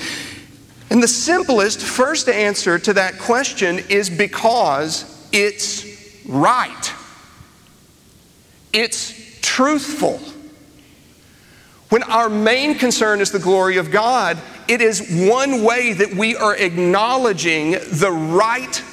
And 0.90 1.04
the 1.04 1.08
simplest 1.08 1.82
first 1.82 2.30
answer 2.30 2.80
to 2.80 2.94
that 2.94 3.20
question 3.20 3.80
is 3.90 4.10
because 4.10 5.30
it's 5.32 5.86
right. 6.26 6.94
It's 8.72 9.27
truthful. 9.48 10.20
When 11.88 12.04
our 12.04 12.30
main 12.30 12.76
concern 12.76 13.22
is 13.22 13.32
the 13.32 13.40
glory 13.40 13.78
of 13.78 13.92
God, 13.92 14.38
it 14.68 14.82
is 14.82 15.26
one 15.30 15.64
way 15.64 15.94
that 15.94 16.14
we 16.14 16.36
are 16.36 16.54
acknowledging 16.54 17.72
the 17.72 18.12
right 18.12 18.84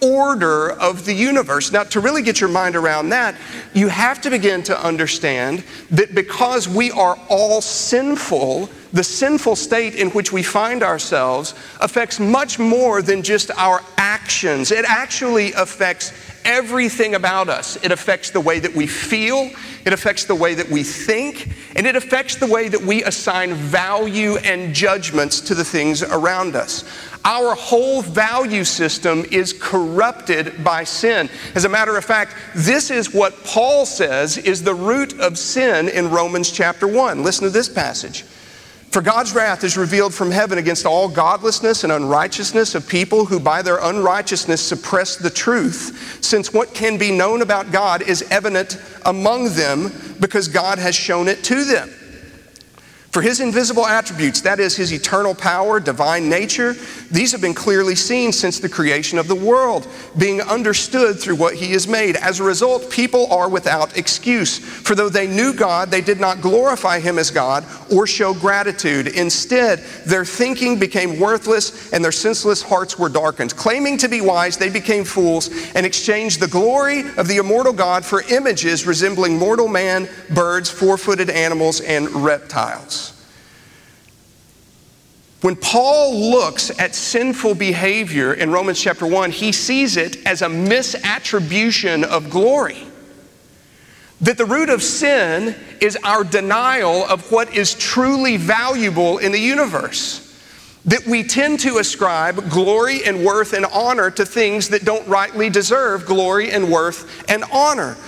order 0.00 0.70
of 0.70 1.04
the 1.04 1.12
universe. 1.12 1.72
Now, 1.72 1.82
to 1.82 1.98
really 1.98 2.22
get 2.22 2.40
your 2.40 2.48
mind 2.48 2.76
around 2.76 3.08
that, 3.08 3.34
you 3.74 3.88
have 3.88 4.20
to 4.22 4.30
begin 4.30 4.62
to 4.64 4.80
understand 4.80 5.64
that 5.90 6.14
because 6.14 6.68
we 6.68 6.92
are 6.92 7.18
all 7.28 7.60
sinful, 7.60 8.68
the 8.92 9.02
sinful 9.02 9.56
state 9.56 9.96
in 9.96 10.10
which 10.10 10.32
we 10.32 10.44
find 10.44 10.84
ourselves 10.84 11.56
affects 11.80 12.20
much 12.20 12.60
more 12.60 13.02
than 13.02 13.22
just 13.22 13.50
our 13.56 13.80
actions. 13.96 14.70
It 14.70 14.84
actually 14.86 15.52
affects 15.54 16.12
everything 16.44 17.14
about 17.14 17.48
us. 17.48 17.76
It 17.82 17.92
affects 17.92 18.30
the 18.30 18.40
way 18.40 18.58
that 18.58 18.74
we 18.74 18.86
feel, 18.86 19.50
it 19.84 19.92
affects 19.92 20.24
the 20.24 20.34
way 20.34 20.54
that 20.54 20.68
we 20.68 20.82
think, 20.82 21.48
and 21.76 21.86
it 21.86 21.96
affects 21.96 22.36
the 22.36 22.46
way 22.46 22.68
that 22.68 22.80
we 22.80 23.02
assign 23.04 23.54
value 23.54 24.36
and 24.38 24.74
judgments 24.74 25.40
to 25.42 25.54
the 25.54 25.64
things 25.64 26.02
around 26.02 26.56
us. 26.56 26.84
Our 27.24 27.54
whole 27.54 28.02
value 28.02 28.64
system 28.64 29.24
is 29.30 29.54
corrupted 29.54 30.62
by 30.62 30.84
sin. 30.84 31.30
As 31.54 31.64
a 31.64 31.70
matter 31.70 31.96
of 31.96 32.04
fact, 32.04 32.34
this 32.54 32.90
is 32.90 33.14
what 33.14 33.44
Paul 33.44 33.86
says 33.86 34.36
is 34.36 34.62
the 34.62 34.74
root 34.74 35.18
of 35.20 35.38
sin 35.38 35.88
in 35.88 36.10
Romans 36.10 36.50
chapter 36.50 36.86
1. 36.86 37.22
Listen 37.22 37.44
to 37.44 37.50
this 37.50 37.68
passage. 37.68 38.24
For 38.94 39.02
God's 39.02 39.34
wrath 39.34 39.64
is 39.64 39.76
revealed 39.76 40.14
from 40.14 40.30
heaven 40.30 40.56
against 40.56 40.86
all 40.86 41.08
godlessness 41.08 41.82
and 41.82 41.92
unrighteousness 41.92 42.76
of 42.76 42.88
people 42.88 43.24
who 43.24 43.40
by 43.40 43.60
their 43.60 43.78
unrighteousness 43.78 44.62
suppress 44.62 45.16
the 45.16 45.30
truth, 45.30 46.22
since 46.24 46.52
what 46.52 46.74
can 46.74 46.96
be 46.96 47.10
known 47.10 47.42
about 47.42 47.72
God 47.72 48.02
is 48.02 48.22
evident 48.30 48.80
among 49.04 49.52
them 49.56 49.90
because 50.20 50.46
God 50.46 50.78
has 50.78 50.94
shown 50.94 51.26
it 51.26 51.42
to 51.42 51.64
them. 51.64 51.90
For 53.14 53.22
his 53.22 53.38
invisible 53.38 53.86
attributes, 53.86 54.40
that 54.40 54.58
is, 54.58 54.74
his 54.74 54.92
eternal 54.92 55.36
power, 55.36 55.78
divine 55.78 56.28
nature, 56.28 56.74
these 57.12 57.30
have 57.30 57.40
been 57.40 57.54
clearly 57.54 57.94
seen 57.94 58.32
since 58.32 58.58
the 58.58 58.68
creation 58.68 59.20
of 59.20 59.28
the 59.28 59.36
world, 59.36 59.86
being 60.18 60.40
understood 60.40 61.20
through 61.20 61.36
what 61.36 61.54
he 61.54 61.70
has 61.74 61.86
made. 61.86 62.16
As 62.16 62.40
a 62.40 62.42
result, 62.42 62.90
people 62.90 63.32
are 63.32 63.48
without 63.48 63.96
excuse. 63.96 64.58
For 64.58 64.96
though 64.96 65.08
they 65.08 65.28
knew 65.28 65.52
God, 65.52 65.92
they 65.92 66.00
did 66.00 66.18
not 66.18 66.40
glorify 66.40 66.98
him 66.98 67.20
as 67.20 67.30
God 67.30 67.64
or 67.88 68.08
show 68.08 68.34
gratitude. 68.34 69.06
Instead, 69.06 69.78
their 70.04 70.24
thinking 70.24 70.80
became 70.80 71.20
worthless 71.20 71.92
and 71.92 72.04
their 72.04 72.10
senseless 72.10 72.62
hearts 72.62 72.98
were 72.98 73.08
darkened. 73.08 73.54
Claiming 73.54 73.96
to 73.98 74.08
be 74.08 74.22
wise, 74.22 74.56
they 74.56 74.70
became 74.70 75.04
fools 75.04 75.50
and 75.76 75.86
exchanged 75.86 76.40
the 76.40 76.48
glory 76.48 77.04
of 77.16 77.28
the 77.28 77.36
immortal 77.36 77.72
God 77.72 78.04
for 78.04 78.22
images 78.22 78.88
resembling 78.88 79.38
mortal 79.38 79.68
man, 79.68 80.08
birds, 80.30 80.68
four 80.68 80.98
footed 80.98 81.30
animals, 81.30 81.80
and 81.80 82.10
reptiles. 82.10 83.03
When 85.44 85.56
Paul 85.56 86.30
looks 86.30 86.70
at 86.80 86.94
sinful 86.94 87.56
behavior 87.56 88.32
in 88.32 88.50
Romans 88.50 88.80
chapter 88.80 89.06
1, 89.06 89.30
he 89.30 89.52
sees 89.52 89.98
it 89.98 90.24
as 90.24 90.40
a 90.40 90.46
misattribution 90.46 92.02
of 92.02 92.30
glory. 92.30 92.86
That 94.22 94.38
the 94.38 94.46
root 94.46 94.70
of 94.70 94.82
sin 94.82 95.54
is 95.82 95.98
our 96.02 96.24
denial 96.24 97.04
of 97.04 97.30
what 97.30 97.54
is 97.54 97.74
truly 97.74 98.38
valuable 98.38 99.18
in 99.18 99.32
the 99.32 99.38
universe. 99.38 100.34
That 100.86 101.04
we 101.06 101.22
tend 101.22 101.60
to 101.60 101.76
ascribe 101.76 102.48
glory 102.48 103.04
and 103.04 103.22
worth 103.22 103.52
and 103.52 103.66
honor 103.66 104.10
to 104.12 104.24
things 104.24 104.70
that 104.70 104.86
don't 104.86 105.06
rightly 105.06 105.50
deserve 105.50 106.06
glory 106.06 106.52
and 106.52 106.72
worth 106.72 107.22
and 107.28 107.44
honor. 107.52 107.98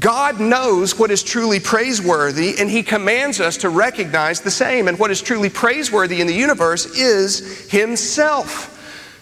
God 0.00 0.40
knows 0.40 0.98
what 0.98 1.10
is 1.10 1.22
truly 1.22 1.60
praiseworthy, 1.60 2.54
and 2.58 2.68
He 2.68 2.82
commands 2.82 3.40
us 3.40 3.56
to 3.58 3.68
recognize 3.68 4.40
the 4.40 4.50
same. 4.50 4.88
And 4.88 4.98
what 4.98 5.10
is 5.10 5.22
truly 5.22 5.50
praiseworthy 5.50 6.20
in 6.20 6.26
the 6.26 6.34
universe 6.34 6.86
is 6.98 7.70
Himself. 7.70 8.70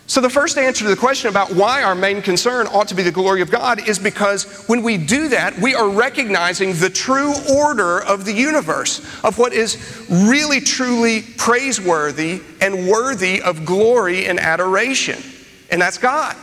So, 0.07 0.20
the 0.20 0.31
first 0.31 0.59
answer 0.59 0.85
to 0.85 0.90
the 0.90 0.96
question 0.96 1.31
about 1.31 1.55
why 1.55 1.83
our 1.83 1.94
main 1.94 2.22
concern 2.22 2.66
ought 2.66 2.88
to 2.88 2.94
be 2.94 3.03
the 3.03 3.12
glory 3.12 3.40
of 3.40 3.51
God 3.51 3.88
is 3.88 3.98
because 3.98 4.64
when 4.66 4.83
we 4.83 4.98
do 4.98 5.29
that, 5.29 5.59
we 5.59 5.75
are 5.75 5.88
recognizing 5.88 6.75
the 6.75 6.90
true 6.90 7.33
order 7.51 8.03
of 8.03 8.25
the 8.25 8.33
universe, 8.33 8.98
of 9.25 9.38
what 9.38 9.53
is 9.53 10.07
really, 10.11 10.61
truly 10.61 11.22
praiseworthy 11.38 12.42
and 12.61 12.88
worthy 12.88 13.40
of 13.40 13.64
glory 13.64 14.27
and 14.27 14.40
adoration. 14.40 15.22
And 15.70 15.81
that's 15.81 15.98
God. 15.98 16.37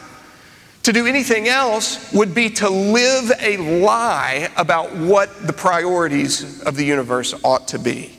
To 0.84 0.94
do 0.94 1.06
anything 1.06 1.48
else 1.48 2.12
would 2.14 2.34
be 2.34 2.50
to 2.52 2.70
live 2.70 3.32
a 3.40 3.58
lie 3.58 4.50
about 4.56 4.96
what 4.96 5.46
the 5.46 5.54
priorities 5.54 6.64
of 6.64 6.76
the 6.76 6.86
universe 6.86 7.34
ought 7.44 7.68
to 7.70 7.80
be. 7.80 8.18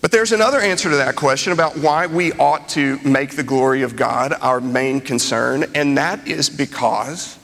But 0.00 0.12
there's 0.12 0.32
another 0.32 0.60
answer 0.60 0.90
to 0.90 0.96
that 0.96 1.14
question 1.14 1.52
about 1.52 1.76
why 1.76 2.06
we 2.06 2.32
ought 2.32 2.68
to 2.70 2.98
make 3.04 3.36
the 3.36 3.42
glory 3.42 3.82
of 3.82 3.96
God 3.96 4.34
our 4.40 4.60
main 4.60 5.00
concern, 5.00 5.64
and 5.74 5.96
that 5.98 6.26
is 6.26 6.48
because 6.48 7.38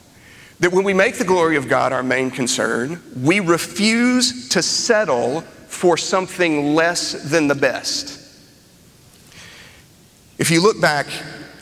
that 0.61 0.73
when 0.73 0.85
we 0.85 0.95
make 0.95 1.17
the 1.17 1.25
glory 1.25 1.57
of 1.57 1.69
God 1.69 1.93
our 1.93 2.03
main 2.03 2.31
concern, 2.31 3.01
we 3.23 3.41
refuse 3.41 4.49
to 4.49 4.63
settle 4.63 5.43
for 5.69 5.99
something 5.99 6.75
less 6.75 7.13
than 7.31 7.47
the 7.47 7.55
best. 7.55 8.23
If 10.39 10.51
you 10.51 10.63
look 10.63 10.81
back 10.81 11.07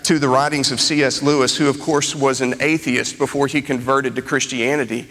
to 0.05 0.19
the 0.19 0.29
writings 0.29 0.71
of 0.71 0.81
C.S. 0.81 1.23
Lewis, 1.23 1.57
who, 1.57 1.69
of 1.69 1.81
course, 1.81 2.15
was 2.15 2.41
an 2.41 2.55
atheist 2.61 3.19
before 3.19 3.47
he 3.47 3.63
converted 3.63 4.15
to 4.17 4.23
Christianity. 4.23 5.09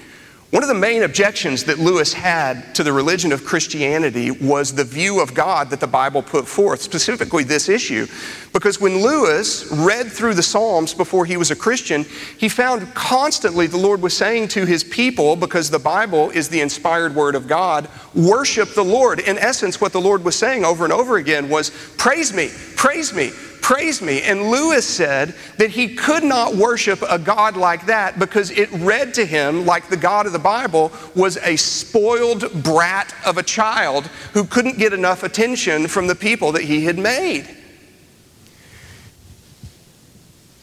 One 0.53 0.61
of 0.61 0.69
the 0.69 0.75
main 0.75 1.01
objections 1.01 1.63
that 1.63 1.79
Lewis 1.79 2.13
had 2.13 2.75
to 2.75 2.83
the 2.83 2.93
religion 2.93 3.31
of 3.31 3.43
Christianity 3.43 4.29
was 4.29 4.71
the 4.71 4.83
view 4.83 5.19
of 5.19 5.33
God 5.33 5.71
that 5.71 5.79
the 5.79 5.87
Bible 5.87 6.21
put 6.21 6.47
forth, 6.47 6.79
specifically 6.79 7.43
this 7.43 7.69
issue. 7.69 8.05
Because 8.53 8.79
when 8.79 9.01
Lewis 9.01 9.67
read 9.71 10.11
through 10.11 10.35
the 10.35 10.43
Psalms 10.43 10.93
before 10.93 11.25
he 11.25 11.37
was 11.37 11.49
a 11.49 11.55
Christian, 11.55 12.05
he 12.37 12.49
found 12.49 12.93
constantly 12.93 13.65
the 13.65 13.77
Lord 13.77 14.03
was 14.03 14.15
saying 14.15 14.49
to 14.49 14.67
his 14.67 14.83
people, 14.83 15.35
because 15.35 15.71
the 15.71 15.79
Bible 15.79 16.29
is 16.29 16.49
the 16.49 16.61
inspired 16.61 17.15
word 17.15 17.33
of 17.33 17.47
God, 17.47 17.89
worship 18.13 18.75
the 18.75 18.85
Lord. 18.85 19.21
In 19.21 19.39
essence, 19.39 19.81
what 19.81 19.91
the 19.91 20.01
Lord 20.01 20.23
was 20.23 20.35
saying 20.35 20.63
over 20.63 20.83
and 20.83 20.93
over 20.93 21.17
again 21.17 21.49
was, 21.49 21.71
praise 21.97 22.31
me, 22.31 22.51
praise 22.75 23.11
me, 23.11 23.31
praise 23.63 24.01
me. 24.01 24.21
And 24.21 24.51
Lewis 24.51 24.87
said 24.87 25.33
that 25.57 25.71
he 25.71 25.95
could 25.95 26.23
not 26.23 26.55
worship 26.55 27.01
a 27.09 27.17
God 27.17 27.57
like 27.57 27.87
that 27.87 28.19
because 28.19 28.51
it 28.51 28.69
read 28.73 29.15
to 29.15 29.25
him 29.25 29.65
like 29.65 29.87
the 29.87 29.97
God 29.97 30.27
of 30.27 30.33
the 30.33 30.39
Bible 30.39 30.91
was 31.15 31.37
a 31.37 31.55
spoiled 31.55 32.63
brat 32.63 33.15
of 33.25 33.37
a 33.37 33.43
child 33.43 34.07
who 34.33 34.43
couldn't 34.43 34.77
get 34.77 34.93
enough 34.93 35.23
attention 35.23 35.87
from 35.87 36.05
the 36.05 36.15
people 36.15 36.51
that 36.51 36.63
he 36.63 36.85
had 36.85 36.99
made. 36.99 37.47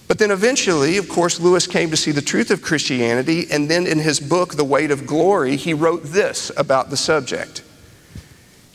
But 0.06 0.18
then 0.18 0.30
eventually, 0.30 0.96
of 0.96 1.08
course, 1.08 1.40
Lewis 1.40 1.66
came 1.66 1.90
to 1.90 1.96
see 1.96 2.10
the 2.10 2.20
truth 2.20 2.50
of 2.50 2.62
Christianity, 2.62 3.46
and 3.50 3.70
then 3.70 3.86
in 3.86 4.00
his 4.00 4.18
book, 4.18 4.56
The 4.56 4.64
Weight 4.64 4.90
of 4.90 5.06
Glory, 5.06 5.56
he 5.56 5.72
wrote 5.72 6.02
this 6.02 6.50
about 6.56 6.90
the 6.90 6.96
subject. 6.96 7.62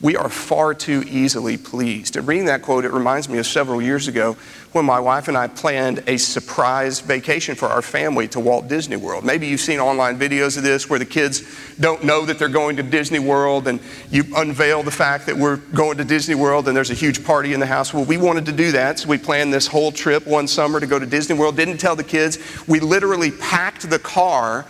we 0.00 0.16
are 0.16 0.28
far 0.28 0.74
too 0.74 1.02
easily 1.08 1.56
pleased. 1.56 2.16
And 2.16 2.26
reading 2.26 2.46
that 2.46 2.62
quote, 2.62 2.84
it 2.84 2.92
reminds 2.92 3.28
me 3.28 3.38
of 3.38 3.46
several 3.46 3.82
years 3.82 4.06
ago 4.06 4.36
when 4.72 4.84
my 4.84 5.00
wife 5.00 5.28
and 5.28 5.36
I 5.36 5.48
planned 5.48 6.04
a 6.06 6.18
surprise 6.18 7.00
vacation 7.00 7.56
for 7.56 7.66
our 7.66 7.82
family 7.82 8.28
to 8.28 8.40
Walt 8.40 8.68
Disney 8.68 8.96
World. 8.96 9.24
Maybe 9.24 9.48
you've 9.48 9.60
seen 9.60 9.80
online 9.80 10.18
videos 10.18 10.56
of 10.56 10.62
this 10.62 10.88
where 10.88 10.98
the 10.98 11.04
kids 11.04 11.42
don't 11.80 12.04
know 12.04 12.24
that 12.26 12.38
they're 12.38 12.48
going 12.48 12.76
to 12.76 12.82
Disney 12.82 13.18
World 13.18 13.66
and 13.66 13.80
you 14.10 14.24
unveil 14.36 14.82
the 14.82 14.90
fact 14.90 15.26
that 15.26 15.36
we're 15.36 15.56
going 15.56 15.98
to 15.98 16.04
Disney 16.04 16.36
World 16.36 16.68
and 16.68 16.76
there's 16.76 16.90
a 16.90 16.94
huge 16.94 17.24
party 17.24 17.52
in 17.52 17.58
the 17.58 17.66
house. 17.66 17.92
Well, 17.92 18.04
we 18.04 18.18
wanted 18.18 18.46
to 18.46 18.52
do 18.52 18.70
that, 18.72 19.00
so 19.00 19.08
we 19.08 19.18
planned 19.18 19.52
this 19.52 19.66
whole 19.66 19.90
trip 19.90 20.26
one 20.26 20.46
summer 20.46 20.78
to 20.78 20.86
go 20.86 20.98
to 20.98 21.06
Disney 21.06 21.36
World. 21.36 21.56
Didn't 21.56 21.78
tell 21.78 21.96
the 21.96 22.04
kids. 22.04 22.38
We 22.68 22.78
literally 22.78 23.32
packed 23.32 23.88
the 23.90 23.98
car 23.98 24.64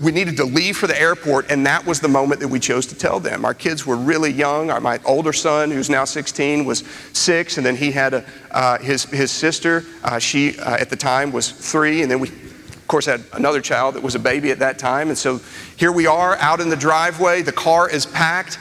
we 0.00 0.12
needed 0.12 0.36
to 0.36 0.44
leave 0.44 0.76
for 0.76 0.86
the 0.86 0.98
airport, 1.00 1.50
and 1.50 1.66
that 1.66 1.84
was 1.84 1.98
the 1.98 2.08
moment 2.08 2.40
that 2.40 2.48
we 2.48 2.60
chose 2.60 2.86
to 2.86 2.94
tell 2.94 3.18
them. 3.18 3.44
Our 3.44 3.54
kids 3.54 3.84
were 3.84 3.96
really 3.96 4.30
young. 4.30 4.70
Our, 4.70 4.80
my 4.80 5.00
older 5.04 5.32
son, 5.32 5.70
who's 5.72 5.90
now 5.90 6.04
16, 6.04 6.64
was 6.64 6.84
six, 7.12 7.56
and 7.56 7.66
then 7.66 7.74
he 7.74 7.90
had 7.90 8.14
a, 8.14 8.24
uh, 8.52 8.78
his, 8.78 9.04
his 9.06 9.32
sister. 9.32 9.84
Uh, 10.04 10.20
she, 10.20 10.56
uh, 10.60 10.76
at 10.76 10.90
the 10.90 10.96
time, 10.96 11.32
was 11.32 11.50
three, 11.50 12.02
and 12.02 12.10
then 12.10 12.20
we, 12.20 12.28
of 12.28 12.86
course, 12.86 13.06
had 13.06 13.24
another 13.32 13.60
child 13.60 13.96
that 13.96 14.02
was 14.02 14.14
a 14.14 14.20
baby 14.20 14.52
at 14.52 14.60
that 14.60 14.78
time. 14.78 15.08
And 15.08 15.18
so 15.18 15.40
here 15.76 15.90
we 15.90 16.06
are 16.06 16.36
out 16.36 16.60
in 16.60 16.68
the 16.68 16.76
driveway. 16.76 17.42
The 17.42 17.50
car 17.50 17.90
is 17.90 18.06
packed. 18.06 18.58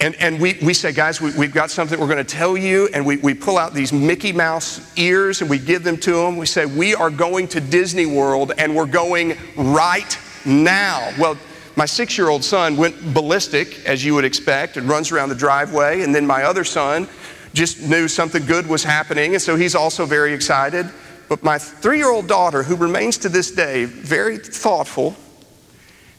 And, 0.00 0.14
and 0.16 0.38
we, 0.40 0.58
we 0.62 0.74
say, 0.74 0.92
guys, 0.92 1.20
we, 1.20 1.30
have 1.30 1.54
got 1.54 1.70
something 1.70 1.98
we're 1.98 2.08
going 2.08 2.18
to 2.18 2.24
tell 2.24 2.58
you. 2.58 2.90
And 2.92 3.06
we, 3.06 3.16
we 3.18 3.32
pull 3.32 3.56
out 3.56 3.72
these 3.72 3.92
Mickey 3.92 4.32
Mouse 4.32 4.92
ears 4.98 5.40
and 5.40 5.48
we 5.48 5.58
give 5.58 5.84
them 5.84 5.96
to 5.98 6.12
them. 6.12 6.36
We 6.36 6.46
say, 6.46 6.66
we 6.66 6.94
are 6.94 7.10
going 7.10 7.48
to 7.48 7.60
Disney 7.60 8.04
World 8.04 8.52
and 8.58 8.74
we're 8.74 8.86
going 8.86 9.38
right 9.56 10.18
now. 10.46 11.12
Well, 11.18 11.36
my 11.76 11.86
six 11.86 12.16
year 12.16 12.28
old 12.28 12.44
son 12.44 12.76
went 12.76 13.14
ballistic, 13.14 13.84
as 13.86 14.04
you 14.04 14.14
would 14.14 14.24
expect, 14.24 14.76
and 14.76 14.88
runs 14.88 15.10
around 15.10 15.28
the 15.30 15.34
driveway. 15.34 16.02
And 16.02 16.14
then 16.14 16.26
my 16.26 16.44
other 16.44 16.64
son 16.64 17.08
just 17.52 17.82
knew 17.82 18.08
something 18.08 18.44
good 18.46 18.66
was 18.66 18.84
happening, 18.84 19.34
and 19.34 19.42
so 19.42 19.56
he's 19.56 19.74
also 19.74 20.06
very 20.06 20.32
excited. 20.32 20.86
But 21.28 21.42
my 21.42 21.58
three 21.58 21.98
year 21.98 22.10
old 22.10 22.28
daughter, 22.28 22.62
who 22.62 22.76
remains 22.76 23.18
to 23.18 23.28
this 23.28 23.50
day 23.50 23.84
very 23.84 24.38
thoughtful, 24.38 25.16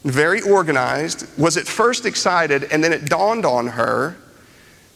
and 0.03 0.11
very 0.11 0.41
organized, 0.41 1.27
was 1.37 1.57
at 1.57 1.67
first 1.67 2.05
excited, 2.05 2.65
and 2.71 2.83
then 2.83 2.93
it 2.93 3.05
dawned 3.05 3.45
on 3.45 3.67
her 3.67 4.15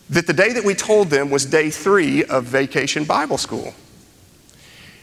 that 0.10 0.28
the 0.28 0.34
day 0.34 0.54
that 0.54 0.64
we 0.64 0.74
told 0.74 1.10
them 1.10 1.30
was 1.30 1.46
day 1.46 1.70
three 1.70 2.24
of 2.26 2.46
vacation 2.46 3.06
Bible 3.06 3.38
school. 3.38 3.74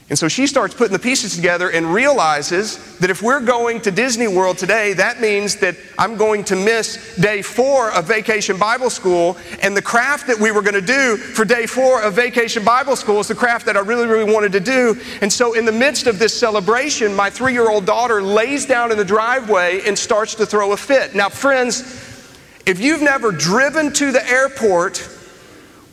And 0.09 0.17
so 0.17 0.29
she 0.29 0.47
starts 0.47 0.73
putting 0.73 0.93
the 0.93 1.01
pieces 1.01 1.35
together 1.35 1.69
and 1.69 1.93
realizes 1.93 2.97
that 2.99 3.11
if 3.11 3.23
we're 3.23 3.41
going 3.41 3.81
to 3.81 3.91
Disney 3.91 4.29
World 4.29 4.57
today, 4.57 4.93
that 4.93 5.21
means 5.21 5.57
that 5.57 5.77
I'm 5.99 6.17
going 6.17 6.45
to 6.45 6.55
miss 6.55 7.17
day 7.17 7.43
four 7.43 7.91
of 7.91 8.05
Vacation 8.05 8.57
Bible 8.57 8.89
School. 8.89 9.37
And 9.63 9.77
the 9.77 9.83
craft 9.83 10.29
that 10.29 10.39
we 10.39 10.53
were 10.53 10.63
going 10.63 10.75
to 10.75 10.81
do 10.81 11.17
for 11.17 11.45
day 11.45 11.67
four 11.67 12.03
of 12.03 12.15
Vacation 12.15 12.65
Bible 12.65 12.95
School 12.95 13.19
is 13.19 13.27
the 13.27 13.35
craft 13.35 13.67
that 13.67 13.77
I 13.77 13.81
really, 13.81 14.07
really 14.07 14.33
wanted 14.33 14.53
to 14.53 14.61
do. 14.61 14.97
And 15.23 15.33
so, 15.33 15.55
in 15.55 15.65
the 15.65 15.73
midst 15.73 16.07
of 16.07 16.21
this 16.21 16.39
celebration, 16.39 17.13
my 17.13 17.29
three 17.29 17.53
year 17.53 17.69
old 17.69 17.85
daughter 17.85 18.23
lays 18.23 18.65
down 18.65 18.93
in 18.93 18.99
the 18.99 19.05
driveway 19.05 19.81
and 19.87 19.99
starts 19.99 20.37
to 20.37 20.47
throw 20.47 20.71
a 20.71 20.77
fit. 20.77 21.17
Now, 21.17 21.31
friends, 21.31 21.81
if 22.65 22.79
you've 22.79 23.03
never 23.03 23.33
driven 23.33 23.93
to 23.95 24.13
the 24.13 24.25
airport 24.29 25.16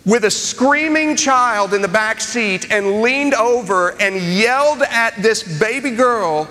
with 0.05 0.25
a 0.25 0.31
screaming 0.31 1.15
child 1.15 1.73
in 1.73 1.81
the 1.81 1.87
back 1.87 2.19
seat 2.19 2.71
and 2.71 3.01
leaned 3.01 3.33
over 3.33 3.99
and 4.01 4.17
yelled 4.17 4.81
at 4.83 5.15
this 5.21 5.59
baby 5.59 5.91
girl, 5.91 6.49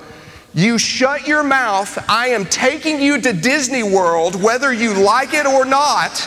You 0.54 0.78
shut 0.78 1.28
your 1.28 1.42
mouth. 1.42 1.98
I 2.08 2.28
am 2.28 2.46
taking 2.46 3.00
you 3.00 3.20
to 3.20 3.32
Disney 3.32 3.82
World, 3.82 4.42
whether 4.42 4.72
you 4.72 4.94
like 4.94 5.34
it 5.34 5.46
or 5.46 5.64
not. 5.64 6.26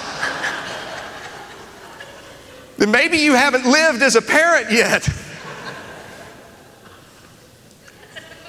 then 2.78 2.92
maybe 2.92 3.18
you 3.18 3.34
haven't 3.34 3.66
lived 3.66 4.04
as 4.04 4.16
a 4.16 4.22
parent 4.22 4.72
yet. 4.72 5.08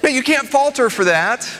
now, 0.02 0.10
you 0.10 0.22
can't 0.22 0.48
fault 0.48 0.76
her 0.76 0.90
for 0.90 1.04
that 1.04 1.50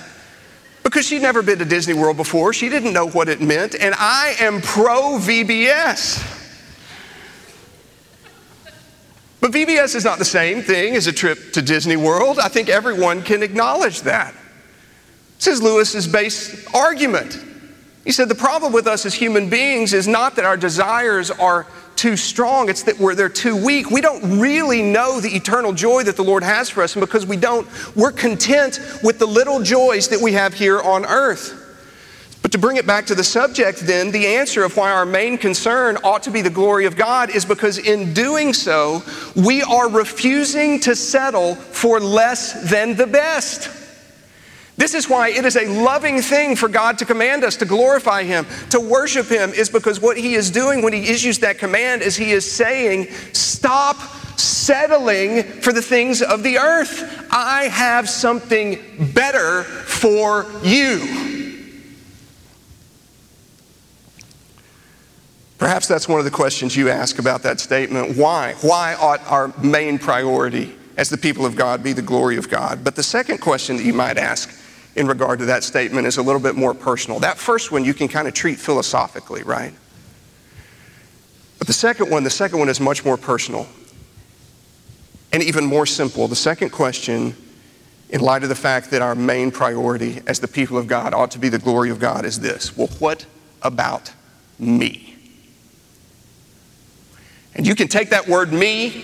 because 0.82 1.06
she'd 1.06 1.22
never 1.22 1.42
been 1.42 1.58
to 1.58 1.64
Disney 1.64 1.94
World 1.94 2.18
before. 2.18 2.52
She 2.52 2.68
didn't 2.68 2.92
know 2.92 3.08
what 3.08 3.30
it 3.30 3.40
meant. 3.40 3.74
And 3.74 3.94
I 3.98 4.36
am 4.38 4.60
pro 4.60 5.18
VBS. 5.18 6.35
But 9.46 9.54
VBS 9.54 9.94
is 9.94 10.04
not 10.04 10.18
the 10.18 10.24
same 10.24 10.60
thing 10.60 10.96
as 10.96 11.06
a 11.06 11.12
trip 11.12 11.52
to 11.52 11.62
Disney 11.62 11.94
World. 11.94 12.40
I 12.40 12.48
think 12.48 12.68
everyone 12.68 13.22
can 13.22 13.44
acknowledge 13.44 14.02
that. 14.02 14.34
This 15.36 15.46
is 15.46 15.62
Lewis's 15.62 16.08
base 16.08 16.66
argument. 16.74 17.38
He 18.04 18.10
said 18.10 18.28
the 18.28 18.34
problem 18.34 18.72
with 18.72 18.88
us 18.88 19.06
as 19.06 19.14
human 19.14 19.48
beings 19.48 19.92
is 19.92 20.08
not 20.08 20.34
that 20.34 20.44
our 20.44 20.56
desires 20.56 21.30
are 21.30 21.64
too 21.94 22.16
strong, 22.16 22.68
it's 22.68 22.82
that 22.82 22.98
we're, 22.98 23.14
they're 23.14 23.28
too 23.28 23.54
weak. 23.54 23.88
We 23.88 24.00
don't 24.00 24.40
really 24.40 24.82
know 24.82 25.20
the 25.20 25.30
eternal 25.36 25.72
joy 25.72 26.02
that 26.02 26.16
the 26.16 26.24
Lord 26.24 26.42
has 26.42 26.68
for 26.68 26.82
us, 26.82 26.96
and 26.96 27.00
because 27.00 27.24
we 27.24 27.36
don't, 27.36 27.68
we're 27.94 28.10
content 28.10 28.80
with 29.04 29.20
the 29.20 29.26
little 29.26 29.62
joys 29.62 30.08
that 30.08 30.20
we 30.20 30.32
have 30.32 30.54
here 30.54 30.80
on 30.80 31.06
earth. 31.06 31.65
But 32.46 32.52
to 32.52 32.58
bring 32.58 32.76
it 32.76 32.86
back 32.86 33.06
to 33.06 33.16
the 33.16 33.24
subject, 33.24 33.80
then, 33.80 34.12
the 34.12 34.24
answer 34.24 34.62
of 34.62 34.76
why 34.76 34.92
our 34.92 35.04
main 35.04 35.36
concern 35.36 35.98
ought 36.04 36.22
to 36.22 36.30
be 36.30 36.42
the 36.42 36.48
glory 36.48 36.86
of 36.86 36.94
God 36.94 37.28
is 37.28 37.44
because 37.44 37.76
in 37.76 38.14
doing 38.14 38.52
so, 38.52 39.02
we 39.34 39.64
are 39.64 39.90
refusing 39.90 40.78
to 40.82 40.94
settle 40.94 41.56
for 41.56 41.98
less 41.98 42.70
than 42.70 42.94
the 42.94 43.08
best. 43.08 43.68
This 44.76 44.94
is 44.94 45.10
why 45.10 45.30
it 45.30 45.44
is 45.44 45.56
a 45.56 45.66
loving 45.66 46.22
thing 46.22 46.54
for 46.54 46.68
God 46.68 46.98
to 46.98 47.04
command 47.04 47.42
us 47.42 47.56
to 47.56 47.64
glorify 47.64 48.22
Him, 48.22 48.46
to 48.70 48.78
worship 48.78 49.26
Him, 49.26 49.50
is 49.50 49.68
because 49.68 50.00
what 50.00 50.16
He 50.16 50.34
is 50.34 50.52
doing 50.52 50.82
when 50.82 50.92
He 50.92 51.08
issues 51.08 51.40
that 51.40 51.58
command 51.58 52.00
is 52.00 52.14
He 52.14 52.30
is 52.30 52.48
saying, 52.48 53.10
Stop 53.32 53.96
settling 54.38 55.42
for 55.42 55.72
the 55.72 55.82
things 55.82 56.22
of 56.22 56.44
the 56.44 56.58
earth. 56.58 57.26
I 57.28 57.64
have 57.64 58.08
something 58.08 58.78
better 59.12 59.64
for 59.64 60.46
you. 60.62 61.45
Perhaps 65.66 65.88
that's 65.88 66.08
one 66.08 66.20
of 66.20 66.24
the 66.24 66.30
questions 66.30 66.76
you 66.76 66.90
ask 66.90 67.18
about 67.18 67.42
that 67.42 67.58
statement. 67.58 68.16
Why? 68.16 68.54
Why 68.60 68.94
ought 68.94 69.20
our 69.26 69.52
main 69.60 69.98
priority 69.98 70.72
as 70.96 71.10
the 71.10 71.16
people 71.16 71.44
of 71.44 71.56
God 71.56 71.82
be 71.82 71.92
the 71.92 72.02
glory 72.02 72.36
of 72.36 72.48
God? 72.48 72.84
But 72.84 72.94
the 72.94 73.02
second 73.02 73.38
question 73.38 73.76
that 73.76 73.82
you 73.82 73.92
might 73.92 74.16
ask 74.16 74.56
in 74.94 75.08
regard 75.08 75.40
to 75.40 75.46
that 75.46 75.64
statement 75.64 76.06
is 76.06 76.18
a 76.18 76.22
little 76.22 76.40
bit 76.40 76.54
more 76.54 76.72
personal. 76.72 77.18
That 77.18 77.36
first 77.36 77.72
one 77.72 77.84
you 77.84 77.94
can 77.94 78.06
kind 78.06 78.28
of 78.28 78.32
treat 78.32 78.60
philosophically, 78.60 79.42
right? 79.42 79.74
But 81.58 81.66
the 81.66 81.72
second 81.72 82.12
one, 82.12 82.22
the 82.22 82.30
second 82.30 82.60
one 82.60 82.68
is 82.68 82.78
much 82.78 83.04
more 83.04 83.16
personal 83.16 83.66
and 85.32 85.42
even 85.42 85.66
more 85.66 85.84
simple. 85.84 86.28
The 86.28 86.36
second 86.36 86.70
question, 86.70 87.34
in 88.10 88.20
light 88.20 88.44
of 88.44 88.50
the 88.50 88.54
fact 88.54 88.92
that 88.92 89.02
our 89.02 89.16
main 89.16 89.50
priority 89.50 90.22
as 90.28 90.38
the 90.38 90.46
people 90.46 90.78
of 90.78 90.86
God 90.86 91.12
ought 91.12 91.32
to 91.32 91.40
be 91.40 91.48
the 91.48 91.58
glory 91.58 91.90
of 91.90 91.98
God, 91.98 92.24
is 92.24 92.38
this 92.38 92.76
Well, 92.76 92.86
what 93.00 93.26
about 93.62 94.12
me? 94.60 95.15
And 97.56 97.66
you 97.66 97.74
can 97.74 97.88
take 97.88 98.10
that 98.10 98.28
word 98.28 98.52
me 98.52 99.02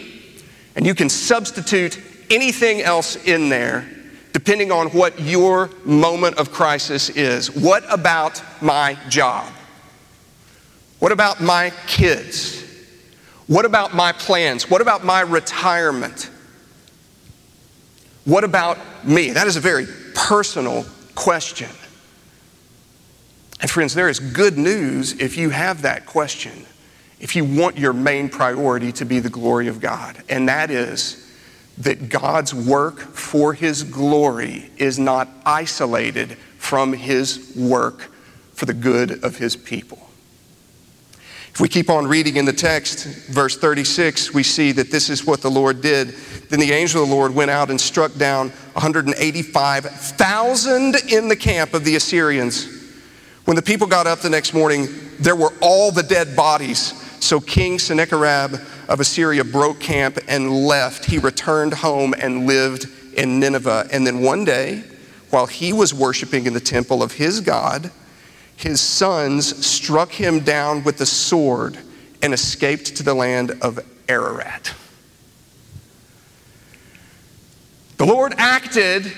and 0.77 0.87
you 0.87 0.95
can 0.95 1.09
substitute 1.09 1.99
anything 2.31 2.83
else 2.83 3.17
in 3.17 3.49
there 3.49 3.88
depending 4.33 4.71
on 4.71 4.88
what 4.88 5.21
your 5.21 5.71
moment 5.85 6.38
of 6.38 6.53
crisis 6.53 7.11
is. 7.11 7.51
What 7.51 7.85
about 7.93 8.43
my 8.62 8.97
job? 9.09 9.47
What 11.01 11.12
about 11.12 11.41
my 11.41 11.73
kids? 11.87 12.62
What 13.47 13.65
about 13.65 13.95
my 13.95 14.12
plans? 14.12 14.71
What 14.71 14.81
about 14.81 15.05
my 15.05 15.21
retirement? 15.21 16.31
What 18.25 18.45
about 18.45 18.79
me? 19.05 19.31
That 19.31 19.47
is 19.47 19.57
a 19.57 19.61
very 19.61 19.87
personal 20.15 20.87
question. 21.15 21.69
And 23.61 23.71
friends, 23.71 23.95
there 23.95 24.09
is 24.09 24.21
good 24.21 24.57
news 24.57 25.12
if 25.21 25.37
you 25.37 25.51
have 25.51 25.83
that 25.83 26.07
question 26.07 26.67
if 27.23 27.35
you 27.37 27.45
want 27.45 27.79
your 27.79 27.93
main 27.93 28.29
priority 28.29 28.91
to 28.93 29.05
be 29.05 29.21
the 29.21 29.31
glory 29.31 29.69
of 29.69 29.79
God, 29.81 30.21
and 30.29 30.49
that 30.49 30.73
is 30.73 31.31
that 31.79 32.09
God's 32.09 32.53
work 32.53 32.99
for 32.99 33.55
His 33.55 33.85
glory 33.85 34.69
is 34.77 34.99
not 34.99 35.29
isolated 35.47 36.33
from 36.59 36.93
His 36.93 37.55
work 37.57 38.11
for 38.55 38.67
the 38.67 38.75
good 38.75 39.23
of 39.25 39.37
His 39.37 39.55
people. 39.55 40.01
If 41.53 41.61
we 41.61 41.69
keep 41.69 41.89
on 41.91 42.09
reading 42.09 42.35
in 42.37 42.45
the 42.45 42.53
text, 42.53 43.07
verse 43.29 43.57
36, 43.57 44.35
we 44.35 44.43
see 44.43 44.73
that 44.73 44.91
this 44.91 45.09
is 45.09 45.25
what 45.25 45.43
the 45.43 45.51
Lord 45.51 45.81
did. 45.81 46.09
Then 46.49 46.59
the 46.59 46.73
angel 46.73 47.05
of 47.05 47.09
the 47.09 47.15
Lord 47.15 47.33
went 47.35 47.53
out 47.53 47.71
and 47.71 47.81
struck 47.81 48.17
down 48.17 48.49
185,000 48.73 50.97
in 51.09 51.29
the 51.29 51.37
camp 51.37 51.73
of 51.73 51.85
the 51.85 51.95
Assyrians. 51.95 52.67
When 53.45 53.55
the 53.55 53.63
people 53.63 53.87
got 53.87 54.09
up 54.09 54.19
the 54.21 54.31
next 54.31 54.55
morning, 54.55 54.89
there 55.21 55.37
were 55.37 55.53
all 55.61 55.93
the 55.93 56.03
dead 56.03 56.35
bodies 56.35 56.99
so 57.23 57.41
King 57.41 57.79
Sennacherib 57.79 58.61
of 58.89 59.01
Assyria 59.01 59.45
broke 59.45 59.79
camp 59.79 60.19
and 60.27 60.51
left. 60.51 61.05
He 61.05 61.19
returned 61.19 61.73
home 61.73 62.15
and 62.19 62.47
lived 62.47 62.87
in 63.17 63.39
Nineveh. 63.39 63.89
And 63.93 64.07
then 64.07 64.23
one 64.23 64.45
day, 64.45 64.83
while 65.31 65.47
he 65.47 65.73
was 65.73 65.95
worshiping 65.95 66.47
in 66.47 66.53
the 66.53 66.61
temple 66.61 67.03
of 67.03 67.13
his 67.13 67.41
God, 67.41 67.91
his 68.57 68.81
sons 68.81 69.65
struck 69.65 70.11
him 70.11 70.41
down 70.41 70.85
with 70.85 70.99
the 70.99 71.07
sword 71.07 71.79
and 72.23 72.35
escaped 72.35 72.97
to 72.97 73.03
the 73.03 73.15
land 73.15 73.53
of 73.63 73.79
Ararat. 74.09 74.75
The 77.99 78.07
Lord 78.07 78.35
acted 78.37 79.13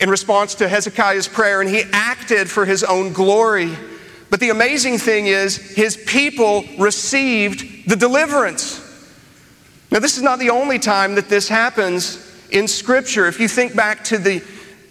in 0.00 0.08
response 0.08 0.54
to 0.56 0.68
Hezekiah's 0.68 1.26
prayer, 1.26 1.60
and 1.60 1.68
he 1.68 1.82
acted 1.92 2.48
for 2.48 2.64
his 2.64 2.84
own 2.84 3.12
glory. 3.12 3.76
But 4.30 4.40
the 4.40 4.50
amazing 4.50 4.98
thing 4.98 5.26
is, 5.26 5.56
his 5.56 5.96
people 5.96 6.64
received 6.78 7.88
the 7.88 7.96
deliverance. 7.96 8.84
Now, 9.90 10.00
this 10.00 10.16
is 10.18 10.22
not 10.22 10.38
the 10.38 10.50
only 10.50 10.78
time 10.78 11.14
that 11.14 11.28
this 11.28 11.48
happens 11.48 12.24
in 12.50 12.68
Scripture. 12.68 13.26
If 13.26 13.40
you 13.40 13.48
think 13.48 13.74
back 13.74 14.04
to 14.04 14.18
the 14.18 14.42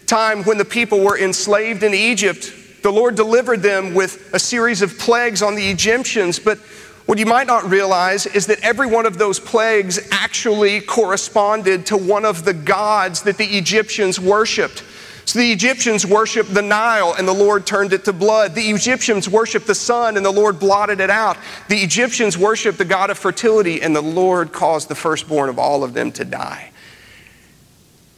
time 0.08 0.44
when 0.44 0.58
the 0.58 0.66
people 0.66 1.04
were 1.04 1.18
enslaved 1.18 1.84
in 1.84 1.94
Egypt, 1.94 2.52
the 2.82 2.92
Lord 2.92 3.16
delivered 3.16 3.62
them 3.62 3.94
with 3.94 4.34
a 4.34 4.40
series 4.40 4.82
of 4.82 4.98
plagues 4.98 5.42
on 5.42 5.56
the 5.56 5.70
Egyptians. 5.70 6.40
But 6.40 6.58
what 7.06 7.20
you 7.20 7.26
might 7.26 7.48
not 7.48 7.70
realize 7.70 8.26
is 8.26 8.48
that 8.48 8.60
every 8.62 8.88
one 8.88 9.06
of 9.06 9.18
those 9.18 9.40
plagues 9.40 10.00
actually 10.12 10.82
corresponded 10.82 11.86
to 11.88 11.98
one 11.98 12.26
of 12.26 12.44
the 12.44 12.54
gods 12.54 13.22
that 13.24 13.38
the 13.38 13.58
Egyptians 13.58 14.20
worshiped. 14.20 14.84
So 15.28 15.40
the 15.40 15.52
Egyptians 15.52 16.06
worshiped 16.06 16.54
the 16.54 16.62
Nile 16.62 17.14
and 17.18 17.28
the 17.28 17.34
Lord 17.34 17.66
turned 17.66 17.92
it 17.92 18.06
to 18.06 18.14
blood. 18.14 18.56
The 18.56 18.70
Egyptians 18.70 19.28
worshiped 19.28 19.68
the 19.68 19.76
sun 19.76 20.16
and 20.16 20.26
the 20.26 20.32
Lord 20.32 20.58
blotted 20.58 21.02
it 21.02 21.10
out. 21.10 21.36
The 21.68 21.80
Egyptians 21.80 22.38
worshiped 22.38 22.78
the 22.78 22.86
God 22.86 23.10
of 23.10 23.18
fertility 23.18 23.82
and 23.82 23.94
the 23.94 24.02
Lord 24.02 24.54
caused 24.54 24.88
the 24.88 24.96
firstborn 24.96 25.50
of 25.50 25.60
all 25.60 25.84
of 25.84 25.94
them 25.94 26.14
to 26.14 26.24
die. 26.24 26.72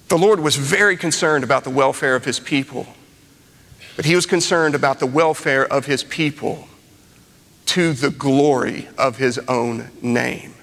The 0.10 0.20
Lord 0.20 0.40
was 0.40 0.56
very 0.56 0.96
concerned 0.96 1.44
about 1.44 1.64
the 1.64 1.72
welfare 1.72 2.16
of 2.16 2.26
his 2.26 2.40
people, 2.40 2.86
but 3.96 4.06
he 4.06 4.14
was 4.14 4.28
concerned 4.28 4.76
about 4.76 5.00
the 5.00 5.08
welfare 5.08 5.66
of 5.66 5.88
his 5.88 6.04
people 6.04 6.68
to 7.66 7.92
the 7.94 8.12
glory 8.12 8.88
of 9.00 9.18
his 9.18 9.40
own 9.48 9.90
name. 10.04 10.54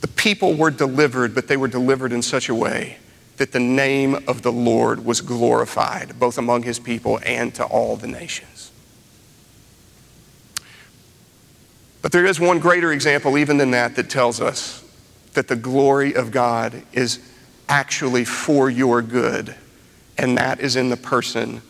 The 0.00 0.08
people 0.08 0.54
were 0.54 0.72
delivered, 0.72 1.32
but 1.32 1.46
they 1.46 1.56
were 1.56 1.68
delivered 1.68 2.12
in 2.12 2.22
such 2.22 2.48
a 2.48 2.54
way 2.56 2.98
that 3.36 3.52
the 3.52 3.60
name 3.60 4.14
of 4.28 4.42
the 4.42 4.52
Lord 4.52 5.04
was 5.04 5.20
glorified, 5.20 6.18
both 6.18 6.38
among 6.38 6.62
his 6.62 6.78
people 6.78 7.18
and 7.24 7.54
to 7.56 7.64
all 7.64 7.96
the 7.96 8.06
nations. 8.06 8.70
But 12.00 12.12
there 12.12 12.26
is 12.26 12.38
one 12.38 12.58
greater 12.58 12.92
example, 12.92 13.38
even 13.38 13.56
than 13.56 13.70
that, 13.72 13.96
that 13.96 14.10
tells 14.10 14.40
us 14.40 14.84
that 15.32 15.48
the 15.48 15.56
glory 15.56 16.14
of 16.14 16.30
God 16.30 16.82
is 16.92 17.18
actually 17.68 18.24
for 18.24 18.68
your 18.68 19.02
good, 19.02 19.54
and 20.18 20.36
that 20.36 20.60
is 20.60 20.76
in 20.76 20.90
the 20.90 20.96
person 20.96 21.62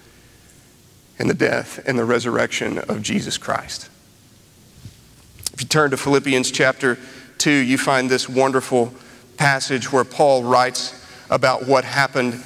and 1.19 1.31
the 1.31 1.35
death 1.35 1.81
and 1.87 1.99
the 1.99 2.05
resurrection 2.05 2.79
of 2.79 3.01
Jesus 3.01 3.39
Christ. 3.39 3.89
If 5.53 5.63
you 5.63 5.69
turn 5.69 5.93
to 5.93 5.97
Philippians 5.97 6.51
chapter 6.51 6.99
2, 7.39 7.51
you 7.51 7.79
find 7.79 8.11
this 8.11 8.29
wonderful 8.29 8.93
passage 9.37 9.93
where 9.93 10.05
Paul 10.05 10.43
writes 10.43 11.01
about 11.31 11.67
what 11.67 11.85
happened 11.85 12.43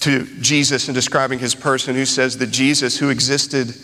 to 0.00 0.24
Jesus 0.40 0.88
in 0.88 0.94
describing 0.94 1.38
his 1.38 1.54
person, 1.54 1.94
who 1.94 2.04
says 2.04 2.38
that 2.38 2.48
Jesus, 2.48 2.98
who 2.98 3.10
existed 3.10 3.74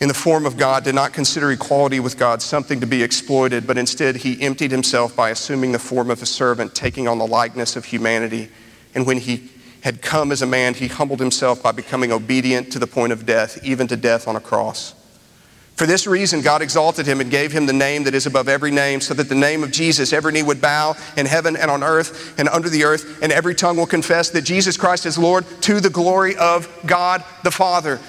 in 0.00 0.06
the 0.06 0.14
form 0.14 0.46
of 0.46 0.56
God, 0.56 0.84
did 0.84 0.94
not 0.94 1.12
consider 1.12 1.50
equality 1.50 1.98
with 1.98 2.16
God 2.16 2.40
something 2.40 2.80
to 2.80 2.86
be 2.86 3.02
exploited, 3.02 3.66
but 3.66 3.76
instead 3.76 4.16
he 4.16 4.40
emptied 4.40 4.70
himself 4.70 5.16
by 5.16 5.30
assuming 5.30 5.72
the 5.72 5.78
form 5.78 6.10
of 6.10 6.22
a 6.22 6.26
servant, 6.26 6.74
taking 6.74 7.08
on 7.08 7.18
the 7.18 7.26
likeness 7.26 7.74
of 7.74 7.84
humanity. 7.84 8.48
And 8.94 9.06
when 9.06 9.18
he 9.18 9.50
had 9.80 10.02
come 10.02 10.30
as 10.30 10.42
a 10.42 10.46
man, 10.46 10.74
he 10.74 10.86
humbled 10.86 11.20
himself 11.20 11.62
by 11.62 11.72
becoming 11.72 12.12
obedient 12.12 12.70
to 12.72 12.78
the 12.78 12.86
point 12.86 13.12
of 13.12 13.26
death, 13.26 13.58
even 13.64 13.88
to 13.88 13.96
death 13.96 14.28
on 14.28 14.36
a 14.36 14.40
cross. 14.40 14.94
For 15.78 15.86
this 15.86 16.08
reason, 16.08 16.40
God 16.40 16.60
exalted 16.60 17.06
him 17.06 17.20
and 17.20 17.30
gave 17.30 17.52
him 17.52 17.66
the 17.66 17.72
name 17.72 18.02
that 18.02 18.14
is 18.14 18.26
above 18.26 18.48
every 18.48 18.72
name, 18.72 19.00
so 19.00 19.14
that 19.14 19.28
the 19.28 19.36
name 19.36 19.62
of 19.62 19.70
Jesus 19.70 20.12
every 20.12 20.32
knee 20.32 20.42
would 20.42 20.60
bow 20.60 20.96
in 21.16 21.24
heaven 21.24 21.54
and 21.54 21.70
on 21.70 21.84
earth 21.84 22.36
and 22.36 22.48
under 22.48 22.68
the 22.68 22.82
earth, 22.82 23.22
and 23.22 23.30
every 23.30 23.54
tongue 23.54 23.76
will 23.76 23.86
confess 23.86 24.28
that 24.30 24.42
Jesus 24.42 24.76
Christ 24.76 25.06
is 25.06 25.16
Lord 25.16 25.44
to 25.60 25.78
the 25.78 25.88
glory 25.88 26.34
of 26.34 26.68
God 26.84 27.22
the 27.44 27.52
Father. 27.52 28.00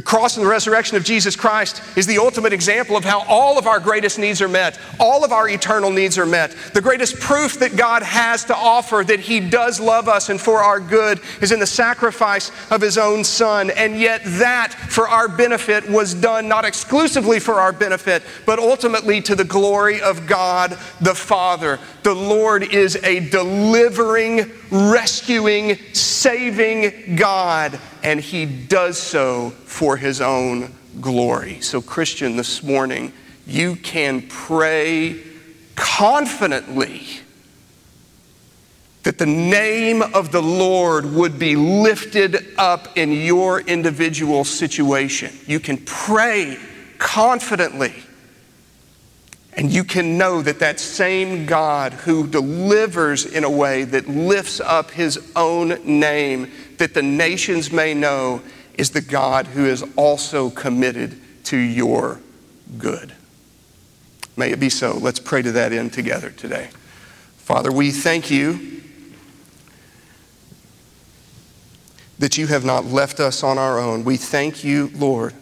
The 0.00 0.04
cross 0.04 0.38
and 0.38 0.46
the 0.46 0.50
resurrection 0.50 0.96
of 0.96 1.04
Jesus 1.04 1.36
Christ 1.36 1.82
is 1.94 2.06
the 2.06 2.16
ultimate 2.16 2.54
example 2.54 2.96
of 2.96 3.04
how 3.04 3.22
all 3.28 3.58
of 3.58 3.66
our 3.66 3.78
greatest 3.78 4.18
needs 4.18 4.40
are 4.40 4.48
met. 4.48 4.78
All 4.98 5.26
of 5.26 5.30
our 5.30 5.46
eternal 5.46 5.90
needs 5.90 6.16
are 6.16 6.24
met. 6.24 6.56
The 6.72 6.80
greatest 6.80 7.20
proof 7.20 7.58
that 7.58 7.76
God 7.76 8.02
has 8.02 8.46
to 8.46 8.56
offer 8.56 9.04
that 9.06 9.20
He 9.20 9.40
does 9.40 9.78
love 9.78 10.08
us 10.08 10.30
and 10.30 10.40
for 10.40 10.60
our 10.60 10.80
good 10.80 11.20
is 11.42 11.52
in 11.52 11.60
the 11.60 11.66
sacrifice 11.66 12.50
of 12.70 12.80
His 12.80 12.96
own 12.96 13.24
Son. 13.24 13.68
And 13.68 14.00
yet, 14.00 14.22
that 14.24 14.72
for 14.72 15.06
our 15.06 15.28
benefit 15.28 15.86
was 15.86 16.14
done 16.14 16.48
not 16.48 16.64
exclusively 16.64 17.38
for 17.38 17.60
our 17.60 17.70
benefit, 17.70 18.22
but 18.46 18.58
ultimately 18.58 19.20
to 19.20 19.34
the 19.34 19.44
glory 19.44 20.00
of 20.00 20.26
God 20.26 20.78
the 21.02 21.14
Father. 21.14 21.78
The 22.04 22.14
Lord 22.14 22.62
is 22.72 22.96
a 23.04 23.28
delivering, 23.28 24.50
rescuing, 24.70 25.76
saving 25.92 27.16
God 27.16 27.78
and 28.02 28.20
he 28.20 28.46
does 28.46 28.98
so 28.98 29.50
for 29.50 29.96
his 29.96 30.20
own 30.20 30.74
glory. 31.00 31.60
So, 31.60 31.80
Christian, 31.80 32.36
this 32.36 32.62
morning, 32.62 33.12
you 33.46 33.76
can 33.76 34.26
pray 34.28 35.20
confidently 35.76 37.20
that 39.02 39.18
the 39.18 39.26
name 39.26 40.02
of 40.02 40.30
the 40.30 40.42
Lord 40.42 41.06
would 41.14 41.38
be 41.38 41.56
lifted 41.56 42.54
up 42.58 42.96
in 42.96 43.12
your 43.12 43.60
individual 43.60 44.44
situation. 44.44 45.32
You 45.46 45.58
can 45.58 45.78
pray 45.78 46.58
confidently. 46.98 47.94
And 49.54 49.72
you 49.72 49.84
can 49.84 50.16
know 50.16 50.42
that 50.42 50.60
that 50.60 50.78
same 50.78 51.44
God 51.44 51.92
who 51.92 52.26
delivers 52.26 53.26
in 53.26 53.42
a 53.42 53.50
way 53.50 53.82
that 53.84 54.08
lifts 54.08 54.60
up 54.60 54.92
his 54.92 55.32
own 55.34 55.80
name 55.84 56.52
that 56.80 56.94
the 56.94 57.02
nations 57.02 57.70
may 57.70 57.92
know 57.92 58.40
is 58.72 58.90
the 58.90 59.02
God 59.02 59.46
who 59.46 59.66
is 59.66 59.84
also 59.96 60.48
committed 60.48 61.20
to 61.44 61.56
your 61.56 62.18
good. 62.78 63.12
May 64.34 64.50
it 64.50 64.58
be 64.58 64.70
so. 64.70 64.96
Let's 64.96 65.20
pray 65.20 65.42
to 65.42 65.52
that 65.52 65.72
end 65.72 65.92
together 65.92 66.30
today. 66.30 66.70
Father, 67.36 67.70
we 67.70 67.90
thank 67.90 68.30
you 68.30 68.80
that 72.18 72.38
you 72.38 72.46
have 72.46 72.64
not 72.64 72.86
left 72.86 73.20
us 73.20 73.42
on 73.42 73.58
our 73.58 73.78
own. 73.78 74.02
We 74.02 74.16
thank 74.16 74.64
you, 74.64 74.90
Lord, 74.94 75.34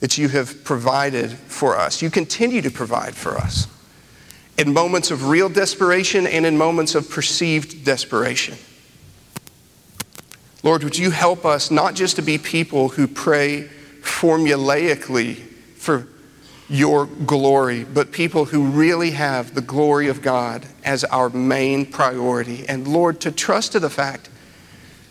that 0.00 0.18
you 0.18 0.28
have 0.28 0.64
provided 0.64 1.30
for 1.30 1.78
us. 1.78 2.02
You 2.02 2.10
continue 2.10 2.60
to 2.60 2.70
provide 2.70 3.14
for 3.14 3.38
us 3.38 3.68
in 4.58 4.74
moments 4.74 5.10
of 5.10 5.28
real 5.28 5.48
desperation 5.48 6.26
and 6.26 6.44
in 6.44 6.58
moments 6.58 6.94
of 6.94 7.08
perceived 7.08 7.86
desperation. 7.86 8.58
Lord, 10.62 10.84
would 10.84 10.98
you 10.98 11.10
help 11.10 11.44
us 11.44 11.70
not 11.70 11.94
just 11.94 12.16
to 12.16 12.22
be 12.22 12.38
people 12.38 12.90
who 12.90 13.06
pray 13.06 13.68
formulaically 14.02 15.36
for 15.76 16.06
your 16.68 17.06
glory, 17.06 17.84
but 17.84 18.12
people 18.12 18.44
who 18.44 18.64
really 18.66 19.10
have 19.10 19.54
the 19.54 19.60
glory 19.60 20.08
of 20.08 20.22
God 20.22 20.64
as 20.84 21.02
our 21.04 21.28
main 21.28 21.84
priority. 21.84 22.66
And 22.68 22.86
Lord, 22.86 23.20
to 23.22 23.32
trust 23.32 23.72
to 23.72 23.80
the 23.80 23.90
fact 23.90 24.28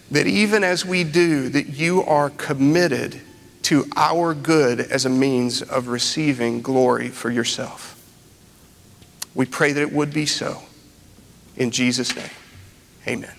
that 0.09 0.25
even 0.25 0.63
as 0.63 0.85
we 0.85 1.03
do, 1.03 1.49
that 1.49 1.67
you 1.67 2.01
are 2.03 2.29
committed 2.29 3.19
to 3.63 3.85
our 3.95 4.33
good 4.33 4.79
as 4.79 5.05
a 5.05 5.09
means 5.09 5.61
of 5.61 5.89
receiving 5.89 6.61
glory 6.61 7.09
for 7.09 7.29
yourself. 7.29 7.95
We 9.35 9.45
pray 9.45 9.73
that 9.73 9.81
it 9.81 9.91
would 9.91 10.13
be 10.13 10.25
so. 10.25 10.63
In 11.57 11.71
Jesus' 11.71 12.15
name, 12.15 12.29
amen. 13.05 13.38